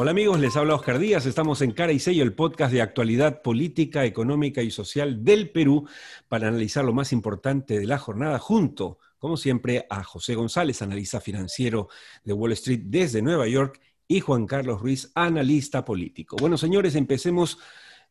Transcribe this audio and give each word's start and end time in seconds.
Hola 0.00 0.12
amigos, 0.12 0.38
les 0.38 0.56
habla 0.56 0.76
Oscar 0.76 1.00
Díaz. 1.00 1.26
Estamos 1.26 1.60
en 1.60 1.72
Cara 1.72 1.90
y 1.90 1.98
Sello, 1.98 2.22
el 2.22 2.32
podcast 2.32 2.72
de 2.72 2.80
actualidad 2.80 3.42
política, 3.42 4.04
económica 4.04 4.62
y 4.62 4.70
social 4.70 5.24
del 5.24 5.50
Perú 5.50 5.88
para 6.28 6.46
analizar 6.46 6.84
lo 6.84 6.92
más 6.92 7.12
importante 7.12 7.80
de 7.80 7.84
la 7.84 7.98
jornada 7.98 8.38
junto, 8.38 9.00
como 9.18 9.36
siempre, 9.36 9.86
a 9.90 10.04
José 10.04 10.36
González, 10.36 10.82
analista 10.82 11.20
financiero 11.20 11.88
de 12.22 12.32
Wall 12.32 12.52
Street 12.52 12.82
desde 12.84 13.22
Nueva 13.22 13.48
York, 13.48 13.80
y 14.06 14.20
Juan 14.20 14.46
Carlos 14.46 14.80
Ruiz, 14.80 15.10
analista 15.16 15.84
político. 15.84 16.36
Bueno, 16.36 16.56
señores, 16.56 16.94
empecemos 16.94 17.58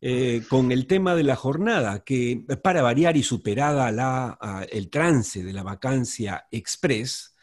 eh, 0.01 0.43
con 0.49 0.73
el 0.73 0.87
tema 0.87 1.15
de 1.15 1.23
la 1.23 1.37
jornada, 1.37 2.03
que 2.03 2.45
para 2.61 2.81
variar 2.81 3.15
y 3.15 3.23
superada 3.23 3.93
la, 3.93 4.67
el 4.69 4.89
trance 4.89 5.41
de 5.41 5.53
la 5.53 5.63
vacancia 5.63 6.47
express, 6.51 7.33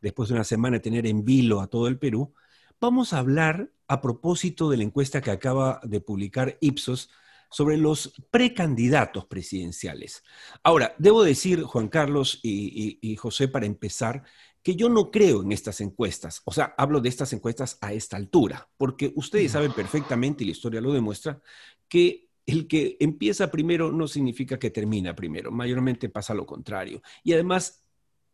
después 0.00 0.28
de 0.28 0.34
una 0.34 0.44
semana 0.44 0.78
de 0.78 0.80
tener 0.80 1.06
en 1.06 1.24
vilo 1.24 1.60
a 1.60 1.68
todo 1.68 1.86
el 1.86 2.00
Perú, 2.00 2.34
vamos 2.80 3.12
a 3.12 3.18
hablar 3.18 3.70
a 3.92 4.00
propósito 4.00 4.70
de 4.70 4.78
la 4.78 4.84
encuesta 4.84 5.20
que 5.20 5.30
acaba 5.30 5.78
de 5.84 6.00
publicar 6.00 6.56
Ipsos 6.62 7.10
sobre 7.50 7.76
los 7.76 8.14
precandidatos 8.30 9.26
presidenciales. 9.26 10.24
Ahora, 10.62 10.94
debo 10.98 11.22
decir, 11.22 11.62
Juan 11.62 11.88
Carlos 11.88 12.40
y, 12.42 13.14
José, 13.16 13.48
para 13.48 13.66
empezar, 13.66 14.22
que 14.62 14.76
yo 14.76 14.88
no 14.88 15.10
creo 15.10 15.42
en 15.42 15.52
estas 15.52 15.82
encuestas. 15.82 16.40
O 16.46 16.52
sea, 16.52 16.74
hablo 16.78 17.02
de 17.02 17.10
estas 17.10 17.34
encuestas 17.34 17.76
a 17.82 17.92
esta 17.92 18.16
altura, 18.16 18.66
porque 18.78 19.12
ustedes 19.14 19.52
saben 19.52 19.74
perfectamente, 19.74 20.42
y 20.42 20.46
la 20.46 20.52
historia 20.52 20.80
lo 20.80 20.94
demuestra, 20.94 21.42
que 21.86 22.30
el 22.46 22.66
que 22.66 22.96
empieza 22.98 23.50
primero 23.50 23.92
no 23.92 24.08
significa 24.08 24.58
que 24.58 24.70
termina 24.70 25.14
primero, 25.14 25.52
mayormente 25.52 26.08
pasa 26.08 26.32
lo 26.32 26.46
contrario. 26.46 27.02
Y 27.22 27.34
además, 27.34 27.81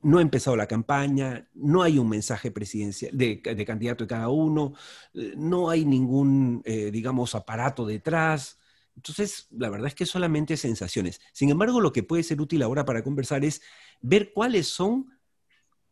no 0.02 0.18
ha 0.18 0.22
empezado 0.22 0.56
la 0.56 0.66
campaña, 0.66 1.48
no 1.54 1.82
hay 1.82 1.98
un 1.98 2.08
mensaje 2.08 2.50
presidencial 2.50 3.16
de, 3.16 3.40
candidato 3.42 4.04
de 4.04 4.08
cada 4.08 4.28
uno, 4.28 4.74
eh, 5.14 5.34
no 5.36 5.70
hay 5.70 5.84
ningún, 5.84 6.62
eh, 6.64 6.90
digamos, 6.90 7.34
aparato 7.34 7.84
detrás. 7.86 8.58
Entonces, 8.94 9.48
la 9.50 9.68
verdad 9.70 9.88
es 9.88 9.94
que 9.94 10.06
solamente 10.06 10.56
sensaciones. 10.56 11.20
Sin 11.32 11.50
embargo, 11.50 11.80
lo 11.80 11.92
que 11.92 12.02
puede 12.02 12.22
ser 12.22 12.40
útil 12.40 12.62
ahora 12.62 12.84
para 12.84 13.02
conversar 13.02 13.44
es 13.44 13.62
ver 14.00 14.32
cuáles 14.32 14.68
son 14.68 15.06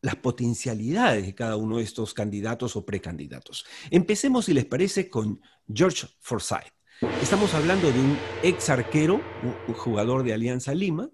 las 0.02 0.16
potencialidades 0.16 1.26
de 1.26 1.34
cada 1.34 1.56
uno 1.56 1.78
de 1.78 1.84
estos 1.84 2.14
candidatos 2.14 2.76
o 2.76 2.84
precandidatos. 2.84 3.66
Empecemos, 3.90 4.44
si 4.44 4.54
les 4.54 4.64
parece, 4.64 5.10
con 5.10 5.40
George 5.72 6.06
Forsyth. 6.20 6.72
Estamos 7.20 7.52
hablando 7.54 7.90
de 7.90 7.98
un 7.98 8.16
ex 8.42 8.70
arquero, 8.70 9.20
un 9.66 9.74
jugador 9.74 10.22
de 10.22 10.32
Alianza 10.32 10.74
Lima, 10.74 11.10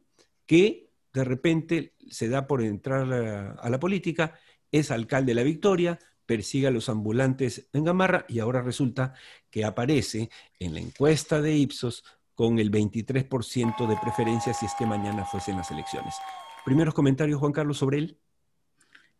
que 0.46 0.91
de 1.12 1.24
repente 1.24 1.94
se 2.10 2.28
da 2.28 2.46
por 2.46 2.62
entrar 2.62 3.12
a, 3.60 3.70
la 3.70 3.80
política, 3.80 4.38
es 4.70 4.90
alcalde 4.90 5.30
de 5.30 5.34
la 5.36 5.42
Victoria, 5.42 5.98
persigue 6.24 6.66
a 6.66 6.70
los 6.70 6.88
ambulantes 6.88 7.68
en 7.72 7.84
Gamarra 7.84 8.24
y 8.28 8.38
ahora 8.38 8.62
resulta 8.62 9.14
que 9.50 9.64
aparece 9.64 10.30
en 10.58 10.74
la 10.74 10.80
encuesta 10.80 11.42
de 11.42 11.54
Ipsos 11.56 12.04
con 12.34 12.58
el 12.58 12.70
23% 12.70 13.86
de 13.86 13.96
preferencia 14.02 14.54
si 14.54 14.66
es 14.66 14.72
que 14.78 14.86
mañana 14.86 15.24
fuesen 15.26 15.56
las 15.56 15.70
elecciones. 15.70 16.14
Primeros 16.64 16.94
comentarios, 16.94 17.38
Juan 17.40 17.52
Carlos, 17.52 17.78
sobre 17.78 17.98
él. 17.98 18.18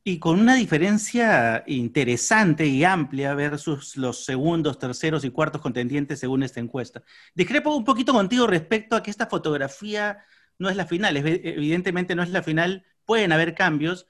Y 0.05 0.19
con 0.19 0.41
una 0.41 0.57
diferencia 0.57 1.63
interesante 1.67 2.67
y 2.67 2.83
amplia 2.83 3.35
versus 3.35 3.97
los 3.97 4.25
segundos, 4.25 4.79
terceros 4.79 5.25
y 5.25 5.31
cuartos 5.31 5.61
contendientes 5.61 6.19
según 6.19 6.43
esta 6.43 6.59
encuesta. 6.59 7.03
Discrepo 7.35 7.77
un 7.77 7.85
poquito 7.85 8.13
contigo 8.13 8.47
respecto 8.49 8.97
a 8.97 9.03
que 9.03 9.13
esta 9.13 9.27
fotografía 9.27 10.25
no 10.63 10.71
es 10.71 10.77
la 10.77 10.87
final, 10.87 11.17
evidentemente 11.17 12.15
no 12.15 12.23
es 12.23 12.31
la 12.31 12.43
final, 12.43 12.85
pueden 13.05 13.33
haber 13.33 13.55
cambios, 13.55 14.07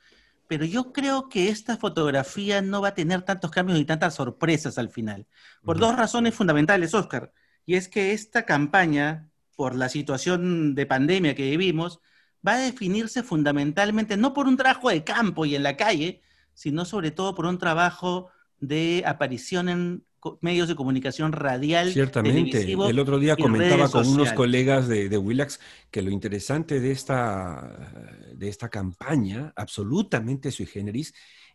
pero 0.46 0.64
yo 0.64 0.92
creo 0.92 1.28
que 1.28 1.48
esta 1.48 1.78
fotografía 1.78 2.60
no 2.60 2.82
va 2.82 2.88
a 2.88 2.94
tener 2.94 3.22
tantos 3.22 3.50
cambios 3.50 3.78
y 3.78 3.84
tantas 3.84 4.14
sorpresas 4.14 4.76
al 4.78 4.90
final, 4.90 5.26
por 5.64 5.78
dos 5.78 5.96
razones 5.96 6.34
fundamentales, 6.34 6.92
Oscar, 6.94 7.32
y 7.64 7.76
es 7.76 7.88
que 7.88 8.12
esta 8.12 8.44
campaña, 8.44 9.30
por 9.56 9.74
la 9.74 9.88
situación 9.88 10.74
de 10.74 10.86
pandemia 10.86 11.34
que 11.34 11.50
vivimos, 11.50 12.00
va 12.46 12.54
a 12.54 12.58
definirse 12.58 13.22
fundamentalmente 13.22 14.16
no 14.16 14.34
por 14.34 14.46
un 14.46 14.56
trabajo 14.56 14.90
de 14.90 15.04
campo 15.04 15.46
y 15.46 15.56
en 15.56 15.62
la 15.62 15.76
calle, 15.76 16.20
sino 16.54 16.84
sobre 16.84 17.12
todo 17.12 17.34
por 17.34 17.46
un 17.46 17.58
trabajo 17.58 18.28
de 18.60 19.04
aparición 19.06 19.68
en 19.68 20.04
medios 20.40 20.68
de 20.68 20.74
comunicación 20.74 21.32
radial. 21.32 21.92
Ciertamente, 21.92 22.72
el 22.72 22.98
otro 22.98 23.18
día 23.18 23.36
comentaba 23.36 23.88
con 23.88 24.06
unos 24.08 24.32
colegas 24.32 24.88
de, 24.88 25.08
de, 25.08 25.18
Willax 25.18 25.60
que 25.90 26.02
lo 26.02 26.10
interesante 26.10 26.80
de 26.80 26.92
esta, 26.92 28.26
de 28.34 28.48
esta 28.48 28.68
campaña, 28.68 29.52
absolutamente 29.56 30.50
sui 30.50 30.66
generis, 30.66 31.14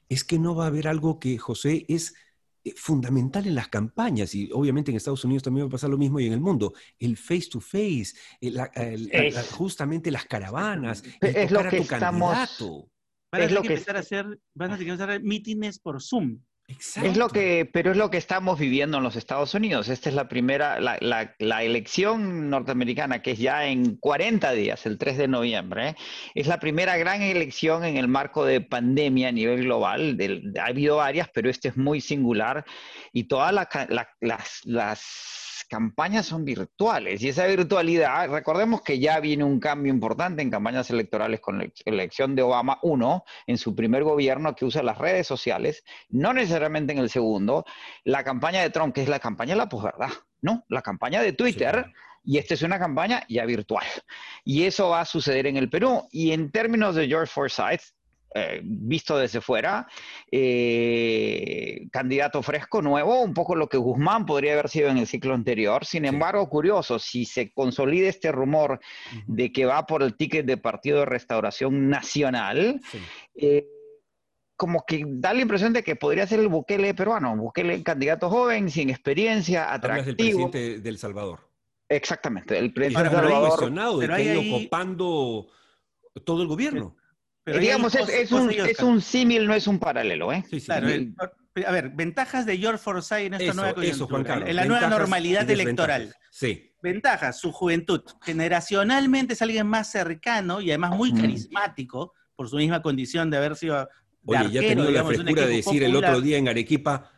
es 0.10 0.24
que 0.24 0.40
no 0.40 0.56
va 0.56 0.66
a 0.66 0.68
haber 0.68 0.88
algo 0.88 1.20
que, 1.20 1.38
José, 1.38 1.86
es 1.88 2.16
eh, 2.64 2.74
fundamental 2.76 3.46
en 3.48 3.56
las 3.56 3.68
campañas 3.68 4.34
y 4.36 4.50
obviamente 4.52 4.92
en 4.92 4.98
Estados 4.98 5.24
Unidos 5.24 5.44
también 5.44 5.66
va 5.66 5.70
a 5.70 5.72
pasar 5.72 5.90
lo 5.90 5.98
mismo 5.98 6.20
y 6.20 6.28
en 6.28 6.34
el 6.34 6.42
mundo, 6.42 6.74
el 7.00 7.18
face 7.18 7.50
to 7.52 7.60
face, 7.60 8.14
justamente 9.52 10.12
las 10.12 10.26
caravanas, 10.26 11.04
es 11.22 11.52
lo 11.52 11.68
que 11.70 11.78
estamos, 11.78 12.38
Van 13.30 13.42
a, 13.42 13.48
que 13.48 13.56
empezar 13.56 13.98
a 13.98 14.00
hacer, 14.00 14.40
van 14.54 14.72
a 14.72 14.78
tener 14.78 14.98
que 14.98 15.04
hacer 15.04 15.22
mítines 15.22 15.80
por 15.80 16.02
Zoom. 16.02 16.40
Es 16.70 17.16
lo 17.16 17.30
que, 17.30 17.70
pero 17.72 17.92
es 17.92 17.98
lo 17.98 18.10
que 18.10 18.18
estamos 18.18 18.60
viviendo 18.60 18.98
en 18.98 19.04
los 19.04 19.16
Estados 19.16 19.54
Unidos. 19.54 19.88
Esta 19.88 20.10
es 20.10 20.16
la 20.16 20.28
primera, 20.28 20.82
la, 20.82 20.98
la, 21.40 21.64
elección 21.64 22.50
norteamericana, 22.50 23.22
que 23.22 23.32
es 23.32 23.40
ya 23.40 23.68
en 23.68 23.96
40 23.96 24.52
días, 24.52 24.86
el 24.86 24.98
3 24.98 25.18
de 25.18 25.28
noviembre, 25.30 25.96
es 26.36 26.48
la 26.48 26.60
primera 26.60 26.98
gran 26.98 27.22
elección 27.22 27.86
en 27.86 27.96
el 27.96 28.10
marco 28.10 28.44
de 28.44 28.60
pandemia 28.60 29.30
a 29.30 29.32
nivel 29.32 29.64
global. 29.64 30.18
ha 30.60 30.66
habido 30.66 30.98
varias, 30.98 31.30
pero 31.34 31.50
este 31.50 31.70
es 31.70 31.78
muy 31.78 32.02
singular. 32.02 32.66
Y 33.14 33.24
todas 33.24 33.54
las, 33.54 34.62
las 34.66 35.47
campañas 35.68 36.26
son 36.26 36.46
virtuales 36.46 37.22
y 37.22 37.30
esa 37.30 37.46
virtualidad, 37.46 38.30
recordemos 38.30 38.82
que 38.82 39.00
ya 39.00 39.20
viene 39.20 39.44
un 39.44 39.60
cambio 39.60 39.92
importante 39.92 40.42
en 40.42 40.50
campañas 40.50 40.90
electorales 40.90 41.40
con 41.40 41.60
la 41.60 41.68
elección 41.86 42.36
de 42.36 42.42
Obama, 42.42 42.80
uno, 42.84 43.24
en 43.46 43.58
su 43.58 43.76
primer 43.76 44.04
gobierno 44.04 44.56
que 44.56 44.66
usa 44.66 44.84
las 44.84 44.98
redes 44.98 45.28
sociales, 45.28 45.84
no 46.10 46.34
necesariamente 46.34 46.94
en 46.94 47.00
el 47.00 47.10
segundo, 47.10 47.66
la 48.04 48.24
campaña 48.24 48.62
de 48.62 48.70
Trump, 48.70 48.94
que 48.94 49.04
es 49.04 49.10
la 49.10 49.20
campaña 49.20 49.54
de 49.54 49.58
la 49.58 49.70
posverdad, 49.70 50.12
¿no? 50.42 50.66
La 50.70 50.82
campaña 50.82 51.22
de 51.22 51.34
Twitter. 51.34 51.92
Y 52.24 52.38
esta 52.40 52.56
es 52.56 52.62
una 52.62 52.78
campaña 52.78 53.24
ya 53.30 53.46
virtual. 53.46 53.86
Y 54.44 54.64
eso 54.64 54.90
va 54.90 55.00
a 55.02 55.06
suceder 55.06 55.48
en 55.48 55.56
el 55.56 55.70
Perú. 55.70 56.10
Y 56.12 56.34
en 56.34 56.52
términos 56.52 56.96
de 56.96 57.08
George 57.08 57.32
Forsyth, 57.32 57.82
eh, 58.36 58.60
visto 58.64 59.18
desde 59.18 59.40
fuera, 59.40 59.88
eh, 60.30 61.88
candidato 61.92 62.44
fresco, 62.44 62.82
nuevo, 62.82 63.22
un 63.22 63.34
poco 63.34 63.56
lo 63.56 63.68
que 63.70 63.78
Guzmán 63.78 64.26
podría 64.26 64.54
haber 64.54 64.70
sido 64.70 64.90
en 64.90 64.98
el 64.98 65.08
ciclo 65.08 65.34
anterior. 65.34 65.86
Sin 65.86 66.04
embargo, 66.06 66.50
curioso, 66.50 67.00
si 67.00 67.26
se 67.26 67.52
consolida 67.54 68.10
este 68.10 68.32
rumor 68.32 68.80
de 69.28 69.52
que 69.52 69.66
va 69.66 69.86
por 69.86 70.04
el 70.04 70.16
ticket 70.18 70.46
de 70.46 70.58
Partido 70.58 71.00
de 71.00 71.06
Restauración 71.06 71.90
Nacional, 71.90 72.82
eh, 73.36 73.66
como 74.58 74.84
que 74.86 75.06
da 75.08 75.34
la 75.34 75.42
impresión 75.42 75.72
de 75.72 75.84
que 75.84 75.96
podría 75.96 76.28
ser 76.28 76.42
el 76.42 76.50
Bukele 76.50 76.94
peruano, 76.94 77.38
Bukele 77.38 77.82
candidato 77.82 78.30
joven, 78.30 78.70
sin 78.70 78.90
experiencia, 78.90 79.74
atractivo. 79.74 79.94
Hablas 79.94 80.06
del 80.06 80.16
presidente 80.16 80.80
del 80.82 80.98
Salvador. 80.98 81.40
Exactamente, 81.88 82.58
el 82.58 82.74
presidente 82.74 83.10
del 83.10 83.30
Salvador. 83.30 84.00
de 84.02 84.08
que 84.08 84.14
ha 84.14 84.22
ido 84.22 84.60
copando 84.60 85.48
todo 86.26 86.42
el 86.42 86.50
gobierno. 86.50 86.97
Pero 87.48 87.60
digamos, 87.60 87.96
es, 87.96 88.30
un, 88.82 89.02
símil, 89.02 89.48
no 89.48 89.54
es 89.54 89.68
un 89.68 89.80
paralelo, 89.80 90.34
¿eh? 90.34 90.44
Sí, 90.50 90.60
claro, 90.60 90.90
a 91.66 91.72
ver, 91.72 91.92
ventajas 91.92 92.46
de 92.46 92.58
George 92.58 92.78
Forsyth 92.78 93.28
en 93.28 93.36
esta 93.36 93.54
nueva 93.54 93.74
coyuntura, 93.74 94.44
en 94.46 94.54
la 94.54 94.66
nueva 94.66 94.88
normalidad 94.90 95.50
electoral. 95.50 96.14
Sí. 96.30 96.74
Ventajas, 96.84 97.40
su 97.40 97.54
juventud. 97.54 98.02
Generacionalmente 98.22 99.32
es 99.32 99.42
alguien 99.42 99.66
más 99.66 99.90
cercano 99.90 100.60
y 100.60 100.72
además 100.72 100.98
muy 100.98 101.14
carismático 101.14 102.14
por 102.36 102.50
su 102.50 102.58
misma 102.58 102.82
condición 102.82 103.30
de 103.30 103.38
haber 103.38 103.56
sido 103.56 103.78
de 103.78 103.88
Oye, 104.26 104.52
ya 104.52 104.60
he 104.60 104.68
tenido 104.68 104.92
la 104.92 105.06
frescura 105.06 105.46
de 105.46 105.56
decir 105.56 105.84
el 105.84 105.96
otro 105.96 106.20
día 106.20 106.38
en 106.38 106.50
Arequipa, 106.50 107.10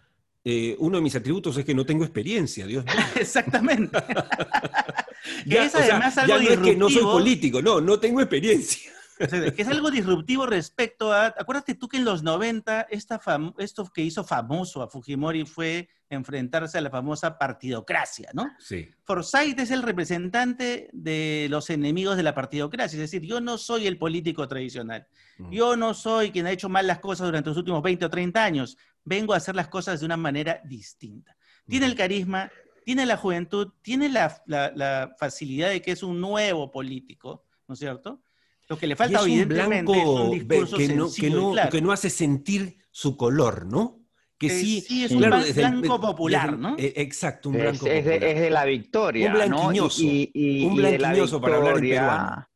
eh, 0.44 0.76
uno 0.78 0.98
de 0.98 1.04
mis 1.04 1.16
atributos 1.16 1.58
es 1.58 1.66
que 1.66 1.74
no 1.74 1.88
tengo 1.88 2.04
experiencia, 2.04 2.68
Dios 2.68 2.86
mío. 2.86 2.94
Exactamente. 3.20 3.98
ya, 5.48 5.66
es 5.66 5.74
además 5.74 6.20
algo 6.20 6.38
ya 6.38 6.44
no 6.44 6.52
es 6.52 6.60
que 6.60 6.76
no 6.76 6.88
soy 6.88 7.02
político, 7.02 7.64
no, 7.64 7.82
no 7.82 8.00
tengo 8.00 8.22
experiencia 8.22 8.92
que 9.20 9.62
es 9.62 9.68
algo 9.68 9.92
disruptivo 9.92 10.46
respecto 10.46 11.12
a. 11.12 11.28
Acuérdate 11.28 11.76
tú 11.76 11.90
que 11.90 11.98
en 11.98 12.06
los 12.06 12.24
90 12.24 12.88
esta 12.90 13.20
esto 13.58 13.92
que 13.94 14.02
hizo 14.02 14.24
famoso 14.24 14.82
a 14.82 14.88
Fujimori 14.88 15.46
fue 15.46 15.90
enfrentarse 16.10 16.78
a 16.78 16.82
la 16.82 16.90
famosa 16.90 17.38
partidocracia, 17.38 18.30
¿no? 18.34 18.50
Sí. 18.60 18.90
Forsyth 19.04 19.60
es 19.60 19.72
el 19.72 19.84
representante 19.84 20.90
de 20.94 21.48
los 21.50 21.70
enemigos 21.70 22.18
de 22.18 22.24
la 22.24 22.34
partidocracia, 22.34 22.96
es 22.96 23.12
decir, 23.12 23.28
yo 23.28 23.42
no 23.42 23.58
soy 23.58 23.88
el 23.88 23.98
político 23.98 24.48
tradicional. 24.48 25.08
Mm. 25.38 25.52
Yo 25.52 25.76
no 25.76 25.94
soy 25.94 26.32
quien 26.32 26.48
ha 26.48 26.52
hecho 26.52 26.70
mal 26.70 26.88
las 26.88 27.00
cosas 27.00 27.28
durante 27.28 27.50
los 27.50 27.58
últimos 27.58 27.84
20 27.84 28.06
o 28.06 28.10
30 28.10 28.44
años. 28.44 28.78
Vengo 29.04 29.34
a 29.34 29.38
hacer 29.38 29.56
las 29.56 29.68
cosas 29.68 30.00
de 30.00 30.06
una 30.06 30.18
manera 30.18 30.62
distinta. 30.64 31.36
Tiene 31.68 31.86
el 31.86 31.96
carisma, 31.96 32.50
tiene 32.84 33.06
la 33.06 33.18
juventud, 33.18 33.74
tiene 33.84 34.10
la, 34.10 34.42
la 34.48 35.14
facilidad 35.20 35.70
de 35.70 35.82
que 35.84 35.92
es 35.92 36.02
un 36.02 36.20
nuevo 36.20 36.72
político, 36.72 37.46
¿no 37.68 37.74
es 37.74 37.80
cierto? 37.80 38.24
Lo 38.70 38.78
que 38.78 38.86
le 38.86 38.96
falta, 38.96 39.20
es 39.20 39.26
un 39.26 39.48
blanco 39.48 39.92
que, 39.92 40.88
no, 40.96 41.12
que, 41.12 41.30
no, 41.32 41.54
que 41.72 41.82
no 41.82 41.92
hace 41.92 42.12
sentir 42.12 42.78
su 42.92 43.18
color, 43.18 43.66
¿no? 43.66 43.96
que 44.38 44.48
Eh, 44.48 44.50
sí, 44.52 44.82
sí, 44.82 45.04
es 45.04 45.12
un 45.12 45.18
claro, 45.18 45.38
el- 45.44 45.54
blanco 45.54 45.96
el- 45.96 46.02
popular, 46.02 46.58
¿no? 46.58 46.76
eh, 46.78 46.94
exacto, 46.98 47.50
un 47.50 47.56
Es, 47.56 47.62
blanco 47.64 47.88
es 47.88 48.06
de, 48.06 48.12
popular. 48.14 48.30
es 48.36 48.40
de 48.42 48.50
la 48.52 48.66
victoria. 48.66 49.26
Un 49.28 49.34
¿no? 49.34 49.38
Y- 49.44 49.48
blanquiñoso, 49.50 50.02
y- 50.04 50.32
y- 50.34 50.66
un 50.66 50.74
y 50.74 50.78
de 50.78 50.92
la 50.92 50.98
blanquiñoso 51.00 51.42
para 51.42 51.56
hablar 51.58 51.76
en 51.78 51.82
victoria, 51.82 52.02
peruano. 52.02 52.48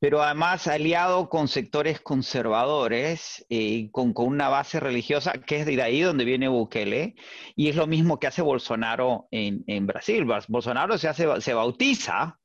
Pero 0.00 0.22
además 0.22 0.66
aliado 0.68 1.28
con 1.30 1.48
sectores 1.48 1.98
conservadores, 2.02 3.44
eh, 3.48 3.88
con, 3.90 4.12
con 4.12 4.26
una 4.26 4.50
base 4.50 4.78
religiosa, 4.78 5.32
que 5.32 5.60
es 5.60 5.66
de 5.66 5.80
ahí 5.82 6.02
donde 6.02 6.26
viene 6.26 6.46
Bukele, 6.46 7.14
y 7.56 7.68
es 7.68 7.74
lo 7.76 7.86
mismo 7.86 8.20
que 8.20 8.26
hace 8.26 8.42
Bolsonaro 8.42 9.28
en, 9.30 9.64
en 9.66 9.86
Brasil. 9.86 10.26
Bolsonaro 10.48 10.98
se, 10.98 11.08
hace, 11.08 11.26
se 11.40 11.54
bautiza 11.54 12.38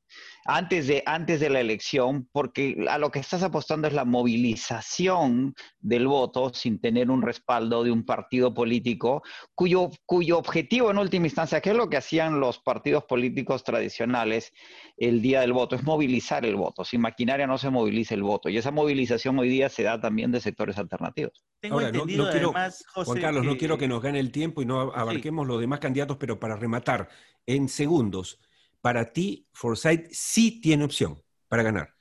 antes 0.52 0.88
de, 0.88 1.04
antes 1.06 1.40
de 1.40 1.48
la 1.52 1.60
elección, 1.60 2.28
porque 2.32 2.84
a 2.90 2.98
lo 2.98 3.12
que 3.12 3.20
estás 3.20 3.44
apostando 3.44 3.88
es 3.88 3.94
la 3.94 4.04
movilización 4.04 5.54
del 5.80 6.08
voto 6.08 6.52
sin 6.54 6.80
tener 6.82 7.12
un 7.12 7.22
respaldo 7.22 7.84
de 7.84 7.92
un 7.92 8.04
partido 8.04 8.52
político 8.54 9.22
cuyo, 9.54 9.92
cuyo 10.08 10.40
objetivo 10.40 10.90
en 10.90 10.98
última 10.98 11.28
instancia, 11.28 11.62
que 11.62 11.70
es 11.70 11.76
lo 11.76 11.88
que 11.88 11.98
hacían 11.98 12.40
los 12.40 12.58
partidos 12.60 13.04
políticos 13.04 13.64
tradicionales 13.64 14.52
el 14.98 15.22
día 15.22 15.42
del 15.42 15.54
voto, 15.54 15.76
es 15.76 15.84
movilizar 15.84 16.44
el 16.46 16.56
voto. 16.56 16.84
Sin 16.84 17.02
maquinaria 17.02 17.46
no 17.46 17.60
se 17.60 17.70
moviliza 17.70 18.16
el 18.16 18.24
voto. 18.24 18.50
Y 18.50 18.58
esa 18.58 18.72
movilización 18.72 19.38
hoy 19.38 19.50
día 19.50 19.70
se 19.70 19.84
da 19.84 20.02
también 20.02 20.32
de 20.32 20.42
sectores 20.42 20.80
alternativos. 20.80 21.44
Tengo 21.62 21.76
Ahora, 21.76 21.92
no- 21.92 22.00
entendido 22.00 22.26
no 22.26 22.32
quiero- 22.32 22.48
además, 22.56 22.84
José, 22.88 23.06
Juan 23.12 23.22
Carlos, 23.22 23.46
no 23.46 23.56
quiero 23.56 23.78
que 23.78 23.88
nos 23.88 24.02
gane 24.02 24.20
el 24.20 24.32
tiempo 24.32 24.64
y 24.64 24.66
no 24.66 24.80
abarquemos 24.82 25.46
los 25.46 25.60
demás 25.62 25.80
candidatos, 25.80 26.18
pero 26.18 26.40
para 26.40 26.56
rematar, 26.56 27.08
en 27.46 27.70
segundos, 27.70 28.40
para 28.82 29.12
ti, 29.12 29.48
Forsyth 29.54 30.08
sí 30.12 30.62
tiene 30.62 30.84
opción 30.84 31.22
para 31.48 31.64
ganar. 31.64 31.94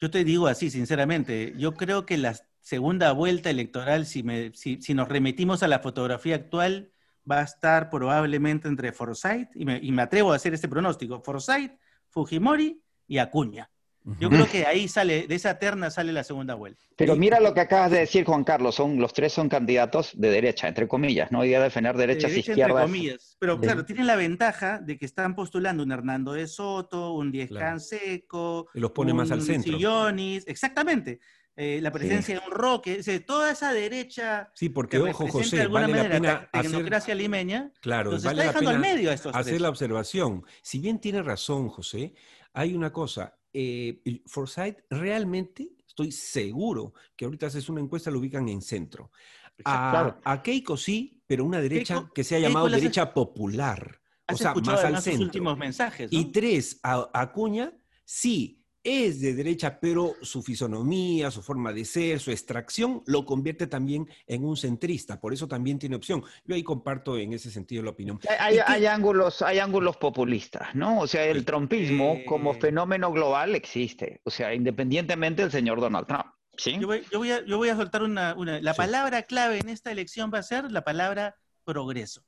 Yo 0.00 0.10
te 0.10 0.24
digo 0.24 0.46
así, 0.46 0.70
sinceramente, 0.70 1.54
yo 1.56 1.74
creo 1.74 2.06
que 2.06 2.16
la 2.18 2.36
segunda 2.60 3.12
vuelta 3.12 3.50
electoral, 3.50 4.06
si, 4.06 4.22
me- 4.22 4.52
si, 4.54 4.78
nos 4.94 5.08
remitimos 5.08 5.62
a 5.62 5.68
la 5.68 5.80
fotografía 5.80 6.36
actual, 6.36 6.92
va 7.28 7.40
a 7.40 7.44
estar 7.44 7.90
probablemente 7.90 8.68
entre 8.68 8.92
Forsyth, 8.92 9.50
y 9.54 9.64
me, 9.64 9.78
y 9.82 9.92
me 9.92 10.02
atrevo 10.02 10.32
a 10.32 10.36
hacer 10.36 10.54
este 10.54 10.68
pronóstico, 10.68 11.22
Forsyth, 11.22 11.72
Fujimori 12.08 12.82
y 13.06 13.18
Acuña. 13.18 13.71
Yo 14.18 14.28
creo 14.30 14.48
que 14.50 14.66
ahí 14.66 14.88
sale, 14.88 15.26
de 15.28 15.34
esa 15.34 15.58
terna 15.58 15.90
sale 15.90 16.12
la 16.12 16.24
segunda 16.24 16.54
vuelta. 16.54 16.84
Pero 16.96 17.14
mira 17.14 17.38
lo 17.38 17.54
que 17.54 17.60
acabas 17.60 17.90
de 17.90 17.98
decir, 18.00 18.24
Juan 18.24 18.42
Carlos. 18.42 18.74
Son, 18.74 18.98
los 18.98 19.12
tres 19.12 19.32
son 19.32 19.48
candidatos 19.48 20.10
de 20.14 20.30
derecha, 20.30 20.66
entre 20.66 20.88
comillas, 20.88 21.30
¿no? 21.30 21.44
Idea 21.44 21.58
de 21.58 21.64
defender 21.64 21.96
De 21.96 22.06
derechas 22.06 22.30
e 22.30 22.34
derecha, 22.34 22.50
entre 22.52 22.62
izquierdas. 22.64 22.84
comillas. 22.86 23.36
Pero 23.38 23.56
de- 23.56 23.66
claro, 23.66 23.84
tienen 23.84 24.06
la 24.08 24.16
ventaja 24.16 24.78
de 24.80 24.98
que 24.98 25.04
están 25.06 25.34
postulando 25.36 25.82
un 25.84 25.92
Hernando 25.92 26.32
de 26.32 26.46
Soto, 26.48 27.12
un 27.14 27.30
Diez 27.30 27.48
Claro. 27.48 27.66
Canseco, 27.66 28.68
Y 28.74 28.80
los 28.80 28.90
pone 28.90 29.14
más 29.14 29.30
al 29.30 29.38
un 29.38 29.44
centro. 29.46 29.72
Sillonis, 29.74 30.44
exactamente. 30.48 31.20
Eh, 31.54 31.80
la 31.82 31.92
presencia 31.92 32.40
de 32.40 32.46
un 32.46 32.50
Roque, 32.50 33.02
toda 33.26 33.52
esa 33.52 33.74
derecha 33.74 34.50
Sí, 34.54 34.70
porque 34.70 34.96
que 34.96 35.02
ojo, 35.10 35.28
José, 35.28 35.56
de 35.56 35.62
alguna 35.62 35.82
vale 35.82 35.92
la 35.92 35.98
manera 36.04 36.14
pena 36.14 36.32
la 36.32 36.58
hacer, 36.60 36.70
tecnocracia 36.72 37.14
limeña, 37.14 37.70
claro, 37.82 38.10
los 38.12 38.22
vale 38.24 38.40
está 38.40 38.44
la 38.46 38.52
dejando 38.52 38.70
al 38.70 38.76
pena 38.80 38.94
medio 38.94 39.10
a 39.10 39.12
estos 39.12 39.34
hacer 39.36 39.50
tres. 39.52 39.60
la 39.60 39.68
observación. 39.68 40.44
Si 40.62 40.80
bien 40.80 40.98
tiene 40.98 41.22
razón, 41.22 41.68
José, 41.68 42.14
hay 42.54 42.74
una 42.74 42.90
cosa. 42.90 43.36
Eh, 43.52 44.22
Forsyth 44.26 44.78
realmente, 44.90 45.70
estoy 45.86 46.10
seguro 46.12 46.94
que 47.16 47.24
ahorita 47.26 47.46
haces 47.46 47.68
una 47.68 47.80
encuesta, 47.80 48.10
lo 48.10 48.18
ubican 48.18 48.48
en 48.48 48.62
centro. 48.62 49.10
A, 49.64 49.90
Claro. 49.90 50.20
a 50.24 50.42
Keiko 50.42 50.76
sí, 50.76 51.22
pero 51.26 51.44
una 51.44 51.60
derecha 51.60 51.96
Keiko- 51.96 52.12
que 52.14 52.24
se 52.24 52.34
ha 52.34 52.38
Keiko 52.38 52.48
llamado 52.48 52.66
has- 52.66 52.72
derecha 52.72 53.12
popular. 53.12 54.00
O 54.28 54.32
¿Has 54.32 54.38
sea, 54.38 54.48
escuchado 54.48 54.76
más 54.76 54.84
al 54.86 55.02
centro. 55.02 55.24
últimos 55.24 55.58
mensajes? 55.58 56.10
¿no? 56.12 56.18
Y 56.18 56.24
tres, 56.32 56.80
a 56.82 57.10
Acuña, 57.12 57.72
sí, 58.04 58.61
es 58.84 59.20
de 59.20 59.34
derecha, 59.34 59.78
pero 59.80 60.14
su 60.22 60.42
fisonomía, 60.42 61.30
su 61.30 61.42
forma 61.42 61.72
de 61.72 61.84
ser, 61.84 62.18
su 62.18 62.30
extracción, 62.32 63.02
lo 63.06 63.24
convierte 63.24 63.66
también 63.66 64.08
en 64.26 64.44
un 64.44 64.56
centrista. 64.56 65.20
Por 65.20 65.32
eso 65.32 65.46
también 65.46 65.78
tiene 65.78 65.94
opción. 65.96 66.22
Yo 66.44 66.54
ahí 66.54 66.62
comparto 66.64 67.16
en 67.16 67.32
ese 67.32 67.50
sentido 67.50 67.82
la 67.82 67.90
opinión. 67.90 68.18
Hay, 68.40 68.54
¿Y 68.54 68.56
qué- 68.58 68.64
hay 68.66 68.86
ángulos, 68.86 69.40
hay 69.42 69.60
ángulos 69.60 69.96
populistas, 69.98 70.74
¿no? 70.74 71.00
O 71.00 71.06
sea, 71.06 71.24
el 71.26 71.44
Eh, 71.48 72.24
como 72.26 72.54
fenómeno 72.54 73.12
global 73.12 73.54
existe. 73.54 74.20
O 74.24 74.30
sea, 74.30 74.52
independientemente 74.54 75.42
del 75.42 75.50
señor 75.52 75.80
Donald 75.80 76.06
Trump. 76.06 76.26
¿sí? 76.56 76.76
Yo 76.80 76.86
voy, 76.86 77.02
yo 77.10 77.18
voy 77.18 77.30
a, 77.30 77.44
yo 77.46 77.56
voy 77.56 77.68
a 77.70 77.76
soltar 77.76 78.02
una, 78.02 78.34
una- 78.34 78.60
La 78.60 78.72
Sí. 78.74 78.78
palabra 78.78 79.22
clave 79.22 79.58
en 79.58 79.68
esta 79.70 79.90
elección 79.90 80.30
va 80.32 80.38
a 80.38 80.42
ser 80.42 80.70
la 80.70 80.84
palabra 80.84 81.36
progreso. 81.64 82.24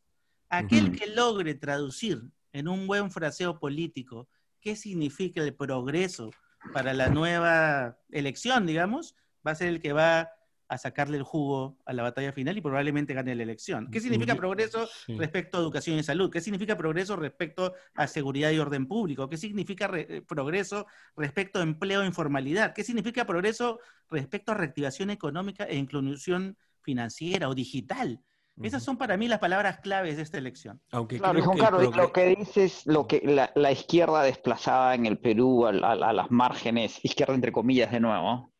Aquel 0.48 0.92
que 0.92 1.08
logre 1.08 1.54
traducir 1.54 2.22
en 2.52 2.68
un 2.68 2.86
buen 2.86 3.10
fraseo 3.10 3.58
político 3.58 4.28
qué 4.60 4.76
significa 4.76 5.42
el 5.42 5.54
progreso 5.54 6.30
para 6.72 6.92
la 6.94 7.08
nueva 7.08 7.98
elección, 8.10 8.66
digamos, 8.66 9.14
va 9.46 9.52
a 9.52 9.54
ser 9.54 9.68
el 9.68 9.80
que 9.80 9.92
va 9.92 10.30
a 10.66 10.78
sacarle 10.78 11.18
el 11.18 11.22
jugo 11.22 11.78
a 11.84 11.92
la 11.92 12.02
batalla 12.02 12.32
final 12.32 12.56
y 12.56 12.62
probablemente 12.62 13.12
gane 13.12 13.34
la 13.34 13.42
elección. 13.42 13.90
¿Qué 13.90 14.00
significa 14.00 14.34
progreso 14.34 14.88
sí. 15.06 15.14
respecto 15.16 15.58
a 15.58 15.60
educación 15.60 15.98
y 15.98 16.02
salud? 16.02 16.30
¿Qué 16.30 16.40
significa 16.40 16.76
progreso 16.76 17.16
respecto 17.16 17.74
a 17.94 18.06
seguridad 18.06 18.50
y 18.50 18.58
orden 18.58 18.88
público? 18.88 19.28
¿Qué 19.28 19.36
significa 19.36 19.86
re- 19.86 20.06
eh, 20.08 20.22
progreso 20.22 20.86
respecto 21.16 21.60
a 21.60 21.62
empleo 21.62 22.02
e 22.02 22.06
informalidad? 22.06 22.72
¿Qué 22.72 22.82
significa 22.82 23.26
progreso 23.26 23.78
respecto 24.10 24.52
a 24.52 24.54
reactivación 24.54 25.10
económica 25.10 25.64
e 25.64 25.76
inclusión 25.76 26.56
financiera 26.80 27.48
o 27.48 27.54
digital? 27.54 28.22
Esas 28.62 28.82
son 28.84 28.96
para 28.96 29.16
mí 29.16 29.26
las 29.26 29.40
palabras 29.40 29.78
claves 29.80 30.16
de 30.16 30.22
esta 30.22 30.38
elección. 30.38 30.80
Aunque 30.92 31.18
Claro, 31.18 31.32
creo 31.40 31.44
Juan 31.44 31.56
que 31.58 31.64
el 31.64 31.90
progre- 31.90 31.96
lo 31.96 32.12
que 32.12 32.36
dices, 32.36 32.82
lo 32.86 33.06
que 33.06 33.20
la, 33.24 33.50
la 33.56 33.72
izquierda 33.72 34.22
desplazada 34.22 34.94
en 34.94 35.06
el 35.06 35.18
Perú 35.18 35.66
a, 35.66 35.72
las 35.72 36.30
márgenes, 36.30 37.04
izquierda 37.04 37.34
entre 37.34 37.50
comillas 37.52 37.90
de 37.90 38.00
nuevo, 38.00 38.52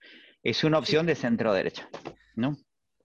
es 0.43 0.65
una 0.65 0.79
opción 0.79 1.07
de 1.07 1.15
centro 1.15 1.53
derecha, 1.55 1.89
¿no? 2.35 2.57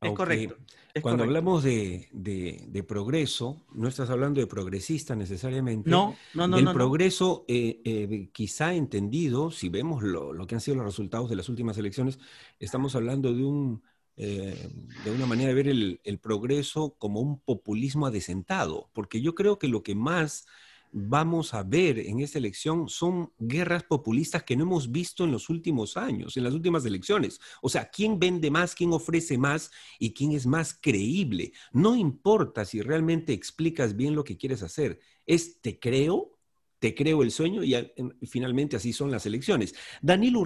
Es 0.01 0.13
correcto. 0.13 0.55
es 0.93 1.03
Cuando 1.03 1.23
correcto. 1.25 1.37
hablamos 1.39 1.63
de, 1.63 2.07
de- 2.13 2.63
de 2.69 2.83
progreso, 2.83 3.65
no 3.73 3.87
estás 3.89 4.09
hablando 4.09 4.39
de 4.39 4.47
progresista 4.47 5.13
necesariamente. 5.13 5.89
No, 5.89 6.15
no, 6.33 6.47
no. 6.47 6.59
no. 6.61 6.73
progreso, 6.73 7.43
eh, 7.49 7.81
eh, 7.83 8.29
quizá 8.31 8.73
entendido, 8.73 9.51
si 9.51 9.67
vemos 9.69 10.01
lo, 10.01 10.31
lo 10.33 10.47
que 10.47 10.55
han 10.55 10.61
sido 10.61 10.77
los 10.77 10.85
resultados 10.85 11.29
de 11.29 11.35
las 11.35 11.49
últimas 11.49 11.77
elecciones, 11.77 12.17
estamos 12.59 12.95
hablando 12.95 13.33
de, 13.33 13.43
un, 13.43 13.83
eh, 14.21 14.69
de 15.05 15.11
una 15.11 15.25
manera 15.25 15.47
de 15.47 15.55
ver 15.55 15.69
el, 15.69 16.19
progreso 16.21 16.93
como 16.97 17.21
un 17.21 17.39
populismo 17.39 18.05
adesentado, 18.05 18.89
porque 18.91 19.21
yo 19.21 19.33
creo 19.33 19.57
que 19.57 19.69
lo 19.69 19.81
que 19.81 19.95
más 19.95 20.45
vamos 20.91 21.53
a 21.53 21.63
ver 21.63 21.99
en 21.99 22.19
esta 22.19 22.37
elección 22.37 22.89
son 22.89 23.31
guerras 23.39 23.83
populistas 23.83 24.43
que 24.43 24.57
no 24.57 24.63
hemos 24.63 24.91
visto 24.91 25.23
en 25.23 25.31
los 25.31 25.49
últimos 25.49 25.95
años, 25.95 26.35
en 26.35 26.43
las 26.43 26.53
últimas 26.53 26.83
elecciones. 26.85 27.39
O 27.61 27.69
sea, 27.69 27.89
quién 27.89 28.19
vende 28.19 28.51
más, 28.51 28.75
quién 28.75 28.91
ofrece 28.91 29.37
más 29.37 29.71
y 29.99 30.13
quién 30.13 30.33
es 30.33 30.45
más 30.45 30.77
creíble. 30.79 31.53
No 31.71 31.95
importa 31.95 32.65
si 32.65 32.81
realmente 32.81 33.31
explicas 33.31 33.95
bien 33.95 34.15
lo 34.15 34.25
que 34.25 34.35
quieres 34.35 34.63
hacer, 34.63 34.99
es 35.25 35.61
te 35.61 35.79
creo 35.79 36.35
te 36.79 36.95
creo 36.95 37.23
el 37.23 37.31
sueño 37.31 37.63
y, 37.63 37.75
en- 37.75 38.17
finalmente 38.27 38.77
así 38.77 38.93
son 38.93 39.11
las 39.11 39.25
elecciones. 39.25 39.75
Danilo 40.01 40.45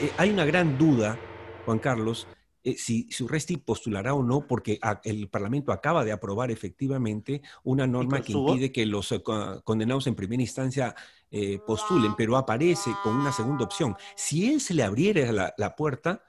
eh, 0.00 0.12
hay 0.18 0.30
una 0.30 0.44
gran 0.44 0.78
duda, 0.78 1.18
Juan 1.64 1.78
Carlos, 1.78 2.28
eh, 2.64 2.76
si, 2.76 3.08
si 3.10 3.24
Urresti 3.24 3.56
postulará 3.56 4.14
o 4.14 4.22
no, 4.22 4.46
porque 4.46 4.78
a- 4.82 5.00
el 5.04 5.28
Parlamento 5.28 5.72
acaba 5.72 6.04
de 6.04 6.12
aprobar 6.12 6.50
efectivamente 6.50 7.42
una 7.64 7.86
norma 7.86 8.20
que 8.22 8.32
impide 8.32 8.70
que 8.72 8.86
los 8.86 9.10
eh, 9.12 9.22
co- 9.22 9.62
condenados 9.64 10.06
en 10.06 10.14
primera 10.14 10.42
instancia 10.42 10.94
eh, 11.30 11.58
postulen, 11.66 12.14
pero 12.16 12.36
aparece 12.36 12.90
con 13.02 13.16
una 13.16 13.32
segunda 13.32 13.64
opción. 13.64 13.96
Si 14.16 14.52
él 14.52 14.60
se 14.60 14.74
le 14.74 14.82
abriera 14.82 15.32
la, 15.32 15.54
la 15.56 15.74
puerta, 15.74 16.22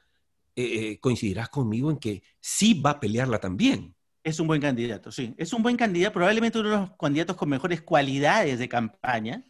eh, 0.55 0.99
coincidirás 0.99 1.49
conmigo 1.49 1.89
en 1.91 1.97
que 1.97 2.23
sí 2.39 2.79
va 2.79 2.91
a 2.91 2.99
pelearla 2.99 3.39
también. 3.39 3.95
Es 4.23 4.39
un 4.39 4.47
buen 4.47 4.61
candidato, 4.61 5.11
sí. 5.11 5.33
Es 5.37 5.51
un 5.51 5.61
buen 5.61 5.75
candidato, 5.75 6.13
probablemente 6.13 6.57
uno 6.59 6.69
de 6.69 6.77
los 6.77 6.91
candidatos 6.97 7.35
con 7.35 7.49
mejores 7.49 7.81
cualidades 7.81 8.57
de 8.57 8.69
campaña, 8.69 9.43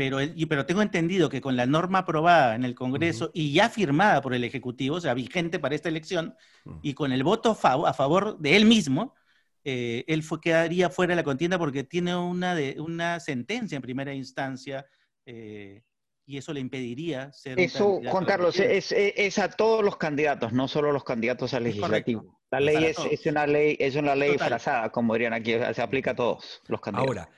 pero, 0.00 0.18
pero 0.48 0.64
tengo 0.64 0.80
entendido 0.80 1.28
que 1.28 1.42
con 1.42 1.56
la 1.56 1.66
norma 1.66 1.98
aprobada 1.98 2.54
en 2.54 2.64
el 2.64 2.74
Congreso 2.74 3.30
y 3.34 3.52
ya 3.52 3.68
firmada 3.68 4.22
por 4.22 4.32
el 4.32 4.44
Ejecutivo, 4.44 4.96
o 4.96 5.00
sea, 5.00 5.12
vigente 5.12 5.58
para 5.58 5.74
esta 5.74 5.90
elección, 5.90 6.34
Ujú. 6.64 6.78
y 6.82 6.94
con 6.94 7.12
el 7.12 7.22
voto 7.22 7.54
fav- 7.54 7.86
a 7.86 7.92
favor 7.92 8.38
de 8.38 8.56
él 8.56 8.64
mismo, 8.64 9.14
eh, 9.62 10.04
él 10.08 10.22
fue, 10.22 10.40
quedaría 10.40 10.88
fuera 10.88 11.10
de 11.12 11.16
la 11.16 11.22
contienda 11.24 11.58
porque 11.58 11.84
tiene 11.84 12.16
una, 12.16 12.54
de, 12.54 12.80
una 12.80 13.20
sentencia 13.20 13.76
en 13.76 13.82
primera 13.82 14.14
instancia 14.14 14.86
eh, 15.26 15.82
y 16.24 16.38
eso 16.38 16.54
le 16.54 16.60
impediría 16.60 17.30
ser 17.32 17.60
Eso, 17.60 18.00
Juan 18.06 18.24
Carlos, 18.24 18.58
es, 18.58 18.92
es- 18.92 19.12
es 19.16 19.38
a 19.38 19.50
todos 19.50 19.84
los 19.84 19.98
candidatos, 19.98 20.54
no 20.54 20.66
solo 20.66 20.92
los 20.92 21.04
candidatos 21.04 21.52
al 21.52 21.64
legislativo. 21.64 22.40
La 22.50 22.58
ley 22.58 22.84
es, 22.86 22.98
es 23.10 23.26
una 23.26 23.46
ley, 23.46 23.76
es 23.78 23.96
una 23.96 24.14
ley 24.14 24.32
Total. 24.32 24.48
frazada, 24.48 24.90
como 24.90 25.12
dirían 25.12 25.34
aquí, 25.34 25.52
se 25.74 25.82
aplica 25.82 26.12
a 26.12 26.16
todos 26.16 26.62
los 26.68 26.80
candidatos. 26.80 27.16
Ahora, 27.16 27.28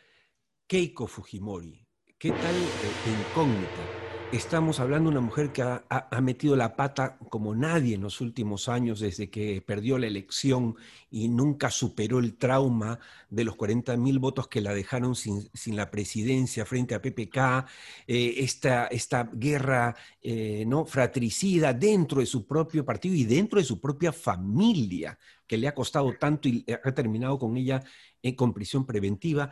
Keiko 0.68 1.06
Fujimori, 1.08 1.81
¿qué 2.22 2.30
tal 2.30 2.54
eh, 2.54 3.30
incógnita? 3.30 3.82
estamos 4.30 4.80
hablando 4.80 5.10
de 5.10 5.18
una 5.18 5.26
mujer 5.26 5.50
que 5.52 5.60
ha, 5.60 6.20
metido 6.22 6.56
la 6.56 6.74
pata 6.74 7.18
como 7.28 7.54
nadie 7.54 7.96
en 7.96 8.00
los 8.00 8.22
últimos 8.22 8.68
años 8.68 9.00
desde 9.00 9.28
que 9.28 9.60
perdió 9.60 9.98
la 9.98 10.06
elección 10.06 10.76
y 11.10 11.28
nunca 11.28 11.68
superó 11.70 12.18
el 12.18 12.36
trauma 12.36 12.98
de 13.28 13.44
los 13.44 13.56
40 13.56 13.94
mil 13.98 14.20
votos 14.20 14.48
que 14.48 14.62
la 14.62 14.72
dejaron 14.72 15.16
sin, 15.16 15.50
la 15.66 15.90
presidencia 15.90 16.64
frente 16.64 16.94
a 16.94 17.02
PPK, 17.02 17.66
eh, 18.06 18.34
esta, 18.38 18.86
esta, 18.86 19.28
guerra 19.30 19.94
eh, 20.22 20.64
¿no? 20.66 20.86
fratricida 20.86 21.74
dentro 21.74 22.20
de 22.20 22.26
su 22.26 22.46
propio 22.46 22.86
partido 22.86 23.14
y 23.14 23.24
dentro 23.24 23.58
de 23.58 23.66
su 23.66 23.80
propia 23.80 24.12
familia, 24.12 25.18
que 25.46 25.58
le 25.58 25.68
ha 25.68 25.74
costado 25.74 26.10
tanto 26.18 26.48
y 26.48 26.64
ha 26.68 26.94
terminado 26.94 27.38
con 27.38 27.56
ella 27.56 27.82
eh, 28.22 28.34
con 28.34 28.54
prisión 28.54 28.86
preventiva. 28.86 29.50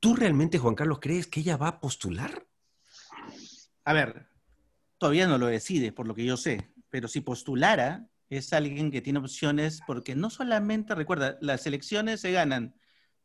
¿Tú 0.00 0.14
realmente, 0.14 0.58
Juan 0.58 0.74
Carlos, 0.74 0.98
crees 1.00 1.26
que 1.26 1.40
ella 1.40 1.56
va 1.56 1.68
a 1.68 1.80
postular? 1.80 2.46
A 3.84 3.92
ver, 3.92 4.28
todavía 4.98 5.26
no 5.26 5.38
lo 5.38 5.46
decide, 5.46 5.92
por 5.92 6.06
lo 6.06 6.14
que 6.14 6.24
yo 6.24 6.36
sé, 6.36 6.72
pero 6.90 7.08
si 7.08 7.20
postulara, 7.20 8.08
es 8.28 8.52
alguien 8.52 8.90
que 8.90 9.00
tiene 9.00 9.18
opciones, 9.18 9.80
porque 9.86 10.14
no 10.14 10.30
solamente, 10.30 10.94
recuerda, 10.94 11.38
las 11.40 11.66
elecciones 11.66 12.20
se 12.20 12.32
ganan 12.32 12.74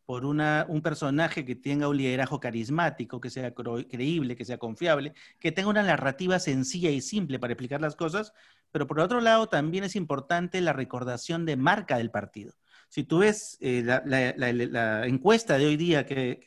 por 0.05 0.25
un 0.25 0.81
personaje 0.81 1.45
que 1.45 1.55
tenga 1.55 1.87
un 1.87 1.97
liderazgo 1.97 2.39
carismático, 2.39 3.21
que 3.21 3.29
sea 3.29 3.53
creíble, 3.53 4.35
que 4.35 4.45
sea 4.45 4.57
confiable, 4.57 5.13
que 5.39 5.51
tenga 5.51 5.69
una 5.69 5.83
narrativa 5.83 6.39
sencilla 6.39 6.89
y 6.89 7.01
simple 7.01 7.39
para 7.39 7.53
explicar 7.53 7.79
las 7.81 7.95
cosas, 7.95 8.33
pero 8.71 8.85
por 8.85 8.99
otro 8.99 9.21
lado 9.21 9.47
también 9.47 9.83
es 9.85 9.95
importante 9.95 10.59
la 10.59 10.73
recordación 10.73 11.45
de 11.45 11.55
marca 11.55 11.97
del 11.97 12.11
partido. 12.11 12.53
Si 12.93 13.03
tú 13.03 13.17
ves 13.17 13.57
eh, 13.59 13.81
la, 13.83 15.07
encuesta 15.07 15.57
de 15.57 15.65
hoy 15.65 15.77
día 15.77 16.05
que, 16.05 16.41